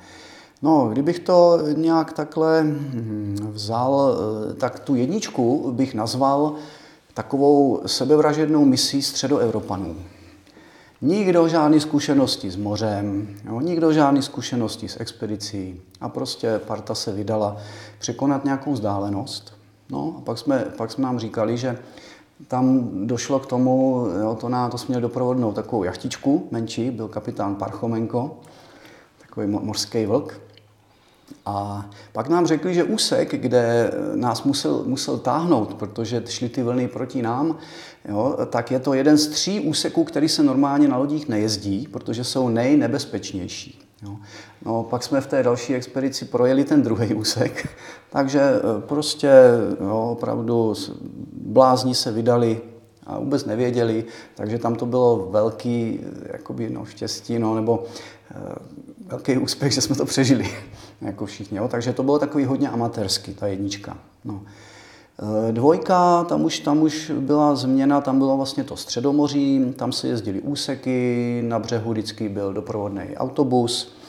No, 0.62 0.88
kdybych 0.88 1.18
to 1.18 1.58
nějak 1.76 2.12
takhle 2.12 2.62
hm, 2.62 3.36
vzal, 3.52 4.16
eh, 4.50 4.54
tak 4.54 4.78
tu 4.78 4.94
jedničku 4.94 5.72
bych 5.72 5.94
nazval 5.94 6.54
takovou 7.14 7.80
sebevražednou 7.86 8.64
misí 8.64 9.02
středoevropanů. 9.02 9.96
Nikdo 11.02 11.48
žádný 11.48 11.80
zkušenosti 11.80 12.50
s 12.50 12.56
mořem, 12.56 13.28
jo, 13.44 13.60
nikdo 13.60 13.92
žádný 13.92 14.22
zkušenosti 14.22 14.88
s 14.88 15.00
expedicí 15.00 15.80
a 16.00 16.08
prostě 16.08 16.60
parta 16.66 16.94
se 16.94 17.12
vydala 17.12 17.56
překonat 17.98 18.44
nějakou 18.44 18.72
vzdálenost. 18.72 19.54
No 19.90 20.14
a 20.18 20.20
pak 20.20 20.38
jsme, 20.38 20.64
pak 20.76 20.90
jsme 20.90 21.02
nám 21.02 21.18
říkali, 21.18 21.56
že 21.56 21.78
tam 22.48 22.88
došlo 23.06 23.38
k 23.38 23.46
tomu, 23.46 24.06
jo, 24.20 24.34
to, 24.40 24.48
na, 24.48 24.68
to 24.68 24.78
jsme 24.78 24.92
měli 24.92 25.02
doprovodnou 25.02 25.52
takovou 25.52 25.84
jachtičku 25.84 26.48
menší, 26.50 26.90
byl 26.90 27.08
kapitán 27.08 27.54
Parchomenko, 27.54 28.36
takový 29.20 29.46
mořský 29.46 30.06
vlk. 30.06 30.40
A 31.46 31.90
pak 32.12 32.28
nám 32.28 32.46
řekli, 32.46 32.74
že 32.74 32.84
úsek, 32.84 33.40
kde 33.40 33.90
nás 34.14 34.42
musel, 34.42 34.82
musel 34.86 35.18
táhnout, 35.18 35.74
protože 35.74 36.22
šly 36.28 36.48
ty 36.48 36.62
vlny 36.62 36.88
proti 36.88 37.22
nám, 37.22 37.58
jo, 38.08 38.36
tak 38.50 38.70
je 38.70 38.78
to 38.78 38.94
jeden 38.94 39.18
z 39.18 39.28
tří 39.28 39.60
úseků, 39.60 40.04
který 40.04 40.28
se 40.28 40.42
normálně 40.42 40.88
na 40.88 40.96
lodích 40.96 41.28
nejezdí, 41.28 41.88
protože 41.90 42.24
jsou 42.24 42.48
nejnebezpečnější. 42.48 43.90
Jo. 44.02 44.16
No, 44.64 44.82
pak 44.82 45.02
jsme 45.02 45.20
v 45.20 45.26
té 45.26 45.42
další 45.42 45.74
expedici 45.74 46.24
projeli 46.24 46.64
ten 46.64 46.82
druhý 46.82 47.14
úsek, 47.14 47.68
takže 48.10 48.40
e, 48.40 48.80
prostě 48.80 49.30
jo, 49.80 50.08
opravdu 50.12 50.74
blázni 51.32 51.94
se 51.94 52.12
vydali 52.12 52.60
a 53.06 53.18
vůbec 53.18 53.44
nevěděli, 53.44 54.04
takže 54.34 54.58
tam 54.58 54.74
to 54.74 54.86
bylo 54.86 55.28
velký 55.30 56.00
jakoby, 56.32 56.70
no, 56.70 56.84
štěstí, 56.84 57.38
no, 57.38 57.54
nebo 57.54 57.84
velký 59.10 59.38
úspěch, 59.38 59.72
že 59.72 59.80
jsme 59.80 59.96
to 59.96 60.04
přežili, 60.04 60.50
jako 61.00 61.26
všichni. 61.26 61.58
Jo. 61.58 61.68
Takže 61.68 61.92
to 61.92 62.02
bylo 62.02 62.18
takový 62.18 62.44
hodně 62.44 62.68
amatérský, 62.68 63.34
ta 63.34 63.46
jednička. 63.46 63.96
No. 64.24 64.42
E, 65.48 65.52
dvojka, 65.52 66.24
tam 66.24 66.44
už, 66.44 66.58
tam 66.58 66.82
už 66.82 67.12
byla 67.14 67.54
změna, 67.56 68.00
tam 68.00 68.18
bylo 68.18 68.36
vlastně 68.36 68.64
to 68.64 68.76
středomoří, 68.76 69.74
tam 69.76 69.92
se 69.92 70.08
jezdili 70.08 70.40
úseky, 70.40 71.42
na 71.46 71.58
břehu 71.58 71.92
vždycky 71.92 72.28
byl 72.28 72.52
doprovodný 72.52 73.02
autobus, 73.16 73.99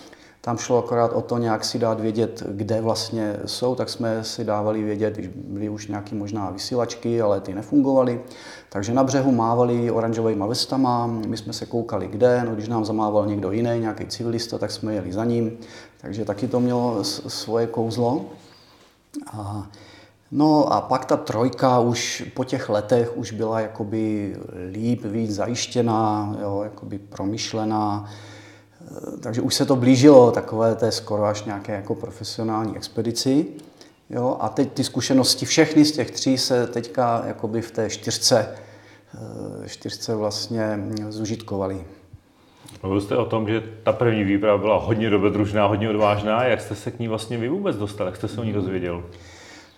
tam 0.42 0.58
šlo 0.58 0.78
akorát 0.78 1.14
o 1.14 1.22
to 1.22 1.38
nějak 1.38 1.66
si 1.66 1.80
dát 1.80 2.00
vědět, 2.00 2.44
kde 2.50 2.82
vlastně 2.82 3.38
jsou, 3.46 3.76
tak 3.76 3.90
jsme 3.90 4.24
si 4.24 4.44
dávali 4.44 4.84
vědět, 4.84 5.14
když 5.14 5.28
byly 5.36 5.70
už 5.70 5.88
nějaké 5.88 6.16
možná 6.16 6.50
vysílačky, 6.50 7.22
ale 7.22 7.42
ty 7.42 7.54
nefungovaly. 7.54 8.22
Takže 8.70 8.94
na 8.94 9.04
břehu 9.04 9.32
mávali 9.32 9.92
oranžovými 9.92 10.44
vestama, 10.48 11.08
my 11.08 11.38
jsme 11.38 11.54
se 11.54 11.66
koukali 11.66 12.08
kde, 12.08 12.44
no 12.46 12.56
když 12.56 12.68
nám 12.68 12.86
zamával 12.86 13.28
někdo 13.28 13.52
jiný, 13.52 13.80
nějaký 13.80 14.06
civilista, 14.06 14.58
tak 14.58 14.72
jsme 14.72 14.94
jeli 14.94 15.14
za 15.14 15.26
ním. 15.26 15.58
Takže 16.02 16.26
taky 16.26 16.48
to 16.48 16.60
mělo 16.60 17.04
svoje 17.04 17.68
kouzlo. 17.68 18.26
A 19.34 19.68
No 20.34 20.74
a 20.74 20.82
pak 20.82 21.06
ta 21.06 21.18
trojka 21.18 21.80
už 21.80 22.24
po 22.34 22.44
těch 22.44 22.70
letech 22.70 23.18
už 23.18 23.32
byla 23.32 23.60
jakoby 23.60 24.36
líp, 24.72 25.06
víc 25.06 25.32
zajištěná, 25.36 26.36
jo, 26.42 26.62
jakoby 26.64 27.00
promyšlená. 27.00 28.10
Takže 29.22 29.42
už 29.42 29.56
se 29.56 29.66
to 29.66 29.76
blížilo 29.76 30.32
takové 30.32 30.76
té 30.76 30.92
skoro 30.92 31.26
až 31.26 31.44
nějaké 31.44 31.74
jako 31.74 31.96
profesionální 31.96 32.76
expedici. 32.76 33.46
Jo, 34.10 34.38
a 34.40 34.50
teď 34.50 34.72
ty 34.74 34.84
zkušenosti, 34.84 35.46
všechny 35.46 35.86
z 35.86 35.92
těch 35.92 36.12
tří 36.12 36.38
se 36.38 36.68
teďka 36.68 37.24
jakoby 37.28 37.62
v 37.62 37.72
té 37.72 37.90
čtyřce, 37.90 38.48
eh, 39.64 39.70
čtyřce 39.70 40.16
vlastně 40.16 40.80
zužitkovaly. 41.10 41.84
Mluvil 42.84 43.02
jste 43.02 43.18
o 43.18 43.26
tom, 43.26 43.48
že 43.48 43.64
ta 43.84 43.94
první 43.94 44.24
výprava 44.24 44.58
byla 44.58 44.78
hodně 44.78 45.10
dobrodružná, 45.10 45.66
hodně 45.66 45.90
odvážná. 45.90 46.44
Jak 46.44 46.62
jste 46.62 46.76
se 46.76 46.92
k 46.92 47.00
ní 47.00 47.08
vlastně 47.08 47.38
vy 47.38 47.50
vůbec 47.50 47.78
dostal? 47.78 48.08
Jak 48.08 48.16
jste 48.16 48.28
se 48.28 48.42
o 48.42 48.44
ní 48.44 48.54
dozvěděl? 48.54 49.04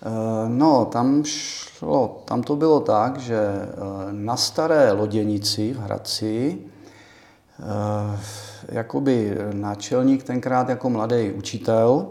Eh, 0.06 0.10
no, 0.48 0.86
tam 0.86 1.24
šlo, 1.26 2.22
tam 2.26 2.44
to 2.44 2.56
bylo 2.56 2.80
tak, 2.80 3.18
že 3.18 3.38
eh, 3.38 3.68
na 4.12 4.38
staré 4.38 4.92
loděnici 4.92 5.74
v 5.74 5.80
Hradci 5.80 6.58
jakoby 8.70 9.38
náčelník 9.54 10.24
tenkrát 10.24 10.70
jako 10.70 10.90
mladý 10.90 11.32
učitel 11.32 12.08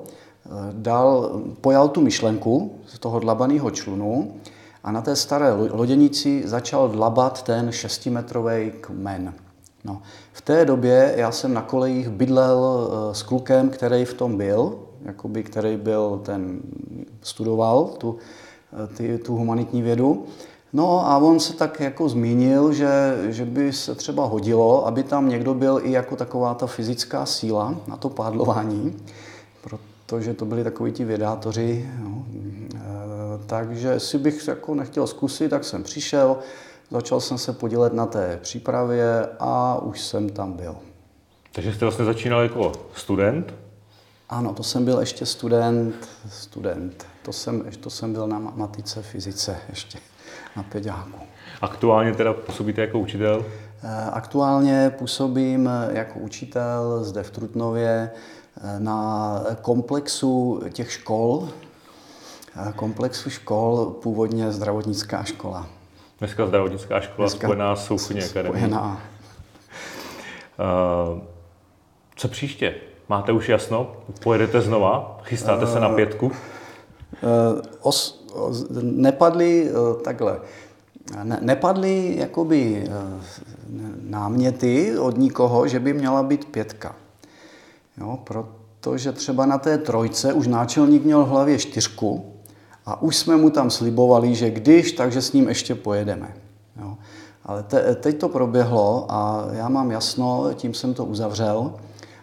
dal, 0.73 1.41
pojal 1.61 1.89
tu 1.89 2.01
myšlenku 2.01 2.79
z 2.87 2.99
toho 2.99 3.19
dlabaného 3.19 3.71
člunu 3.71 4.35
a 4.85 4.93
na 4.93 5.03
té 5.03 5.17
staré 5.17 5.53
loděnici 5.53 6.43
začal 6.45 6.89
dlabat 6.89 7.43
ten 7.43 7.73
šestimetrový 7.73 8.73
kmen. 8.81 9.35
No, 9.85 10.03
v 10.33 10.41
té 10.41 10.65
době 10.65 11.15
já 11.17 11.33
jsem 11.33 11.55
na 11.55 11.63
kolejích 11.63 12.09
bydlel 12.09 12.91
eh, 12.91 13.15
s 13.15 13.23
klukem, 13.23 13.71
který 13.71 14.05
v 14.05 14.15
tom 14.15 14.37
byl, 14.37 14.79
jakoby, 15.03 15.43
který 15.43 15.77
byl 15.77 16.21
ten, 16.25 16.61
studoval 17.23 17.85
tu, 17.85 18.17
eh, 18.73 18.95
ty, 18.97 19.19
tu 19.19 19.37
humanitní 19.37 19.83
vědu. 19.83 20.27
No 20.73 21.07
a 21.07 21.19
on 21.19 21.41
se 21.41 21.53
tak 21.53 21.81
jako 21.81 22.09
zmínil, 22.09 22.73
že, 22.73 23.17
že 23.29 23.45
by 23.45 23.73
se 23.73 23.95
třeba 23.95 24.25
hodilo, 24.25 24.87
aby 24.87 25.03
tam 25.03 25.29
někdo 25.29 25.55
byl 25.55 25.81
i 25.83 25.93
jako 25.93 26.17
taková 26.17 26.55
ta 26.55 26.67
fyzická 26.67 27.27
síla 27.27 27.75
na 27.87 27.97
to 27.97 28.09
pádlování, 28.09 28.97
protože 29.61 30.35
to 30.35 30.45
byli 30.45 30.65
takoví 30.65 30.93
ti 30.93 31.05
vědátoři. 31.05 31.91
No. 31.99 32.25
E, 32.75 32.79
takže 33.47 34.01
si 34.01 34.19
bych 34.19 34.49
jako 34.49 34.75
nechtěl 34.75 35.07
zkusit, 35.07 35.49
tak 35.49 35.65
jsem 35.65 35.83
přišel, 35.83 36.37
začal 36.91 37.21
jsem 37.21 37.39
se 37.39 37.53
podílet 37.53 37.93
na 37.93 38.07
té 38.07 38.39
přípravě 38.43 39.29
a 39.39 39.79
už 39.83 40.01
jsem 40.01 40.29
tam 40.29 40.53
byl. 40.53 40.77
Takže 41.53 41.75
jste 41.75 41.85
vlastně 41.85 42.05
začínal 42.05 42.41
jako 42.41 42.73
student? 42.97 43.55
Ano, 44.29 44.55
to 44.55 44.63
jsem 44.63 44.85
byl 44.85 45.01
ještě 45.01 45.27
student, 45.27 46.09
student. 46.29 47.07
To 47.23 47.33
jsem, 47.33 47.65
to 47.81 47.91
jsem 47.91 48.13
byl 48.13 48.27
na 48.27 48.39
matice, 48.39 49.03
fyzice 49.03 49.57
ještě 49.69 49.99
na 50.57 50.63
peďáku. 50.63 51.21
Aktuálně 51.63 52.15
teda 52.15 52.33
působíte 52.33 52.81
jako 52.81 52.99
učitel? 52.99 53.45
Eh, 53.85 54.11
aktuálně 54.13 54.93
působím 54.99 55.71
jako 55.91 56.19
učitel 56.19 57.05
zde 57.05 57.23
v 57.23 57.31
Trutnově 57.31 58.11
eh, 58.11 58.81
na 58.81 59.41
komplexu 59.63 60.63
těch 60.73 60.93
škol, 60.93 61.49
eh, 62.69 62.73
komplexu 62.77 63.31
škol, 63.31 63.87
původně 64.03 64.53
zdravotnická 64.53 65.25
škola. 65.25 65.67
Dneska 66.19 66.47
zdravotnická 66.47 67.01
škola 67.01 67.29
Dneska 67.29 67.47
spojená 67.47 67.77
s 67.77 67.87
Souchodní 67.87 68.23
akademií. 68.23 68.75
co 72.17 72.29
příště? 72.29 72.75
Máte 73.09 73.33
už 73.33 73.49
jasno? 73.49 73.97
Pojedete 74.23 74.61
znova? 74.61 75.21
Chystáte 75.23 75.67
se 75.67 75.81
na 75.81 75.89
pětku? 75.89 76.33
os, 77.81 78.22
nepadly 78.83 79.71
eh, 79.71 80.03
takhle, 80.05 80.41
ne, 81.23 81.39
nepadly 81.43 82.15
jakoby 82.19 82.85
eh, 82.87 82.91
náměty 84.03 84.99
od 84.99 85.19
nikoho, 85.19 85.69
že 85.69 85.81
by 85.81 85.93
měla 85.93 86.23
být 86.23 86.45
pětka. 86.45 86.95
Jo, 87.99 88.19
protože 88.25 89.13
třeba 89.13 89.47
na 89.47 89.59
té 89.59 89.79
trojce 89.79 90.33
už 90.33 90.47
náčelník 90.47 91.05
měl 91.05 91.25
v 91.25 91.29
hlavě 91.29 91.59
čtyřku 91.59 92.33
a 92.87 93.03
už 93.03 93.17
jsme 93.17 93.37
mu 93.37 93.51
tam 93.51 93.71
slibovali, 93.71 94.35
že 94.35 94.51
když, 94.51 94.93
takže 94.93 95.23
s 95.23 95.33
ním 95.33 95.49
ještě 95.49 95.75
pojedeme. 95.75 96.35
Jo. 96.81 96.97
Ale 97.45 97.63
te, 97.63 97.95
teď 97.95 98.19
to 98.19 98.29
proběhlo 98.29 99.07
a 99.09 99.47
já 99.53 99.69
mám 99.69 99.91
jasno, 99.91 100.51
tím 100.55 100.75
jsem 100.75 100.95
to 100.95 101.05
uzavřel, 101.05 101.75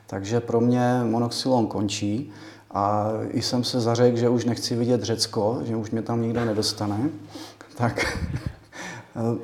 takže 0.07 0.39
pro 0.39 0.61
mě 0.61 1.01
monoxylon 1.03 1.67
končí. 1.67 2.31
A 2.71 3.11
jsem 3.31 3.63
se 3.63 3.81
zařekl, 3.81 4.17
že 4.17 4.29
už 4.29 4.45
nechci 4.45 4.75
vidět 4.75 5.03
Řecko, 5.03 5.59
že 5.63 5.75
už 5.75 5.91
mě 5.91 6.01
tam 6.01 6.21
nikdo 6.21 6.45
nedostane. 6.45 7.09
Tak 7.77 8.17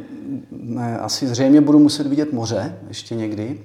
ne, 0.52 1.00
asi 1.00 1.28
zřejmě 1.28 1.62
budu 1.62 1.80
muset 1.80 2.08
vidět 2.08 2.34
moře 2.34 2.80
ještě 2.88 3.16
někdy, 3.16 3.60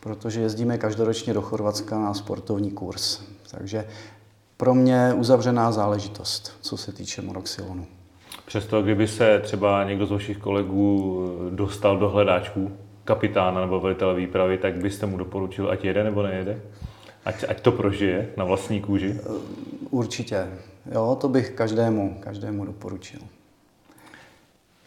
protože 0.00 0.40
jezdíme 0.40 0.78
každoročně 0.78 1.34
do 1.34 1.42
Chorvatska 1.42 1.98
na 1.98 2.14
sportovní 2.14 2.70
kurz. 2.70 3.20
Takže 3.50 3.84
pro 4.56 4.74
mě 4.74 5.12
uzavřená 5.16 5.72
záležitost, 5.72 6.52
co 6.60 6.76
se 6.76 6.92
týče 6.92 7.22
monoxylonu. 7.22 7.86
Přesto, 8.46 8.82
kdyby 8.82 9.08
se 9.08 9.40
třeba 9.40 9.84
někdo 9.84 10.06
z 10.06 10.10
vašich 10.10 10.38
kolegů 10.38 11.20
dostal 11.50 11.98
do 11.98 12.08
hledáčků 12.08 12.70
kapitána 13.04 13.60
nebo 13.60 13.80
velitele 13.80 14.14
výpravy, 14.14 14.58
tak 14.58 14.74
byste 14.74 15.06
mu 15.06 15.16
doporučil, 15.16 15.70
ať 15.70 15.84
jede 15.84 16.04
nebo 16.04 16.22
nejede? 16.22 16.60
Ať, 17.26 17.44
ať 17.48 17.60
to 17.60 17.72
prožije 17.72 18.30
na 18.36 18.44
vlastní 18.44 18.80
kůži. 18.80 19.20
Určitě. 19.90 20.48
Jo, 20.92 21.18
to 21.20 21.28
bych 21.28 21.50
každému, 21.50 22.16
každému 22.20 22.64
doporučil. 22.64 23.20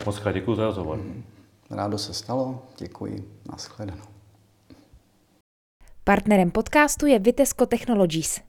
Moc 0.06 0.20
krát 0.20 0.32
děkuji 0.32 0.56
za 0.56 0.66
rozhovor. 0.66 1.00
Rádo 1.70 1.98
se 1.98 2.14
stalo, 2.14 2.64
děkuji, 2.78 3.30
nashledanou. 3.52 4.04
Partnerem 6.04 6.52
podcastu 6.52 7.06
je 7.06 7.20
Vitesco 7.20 7.66
Technologies. 7.66 8.49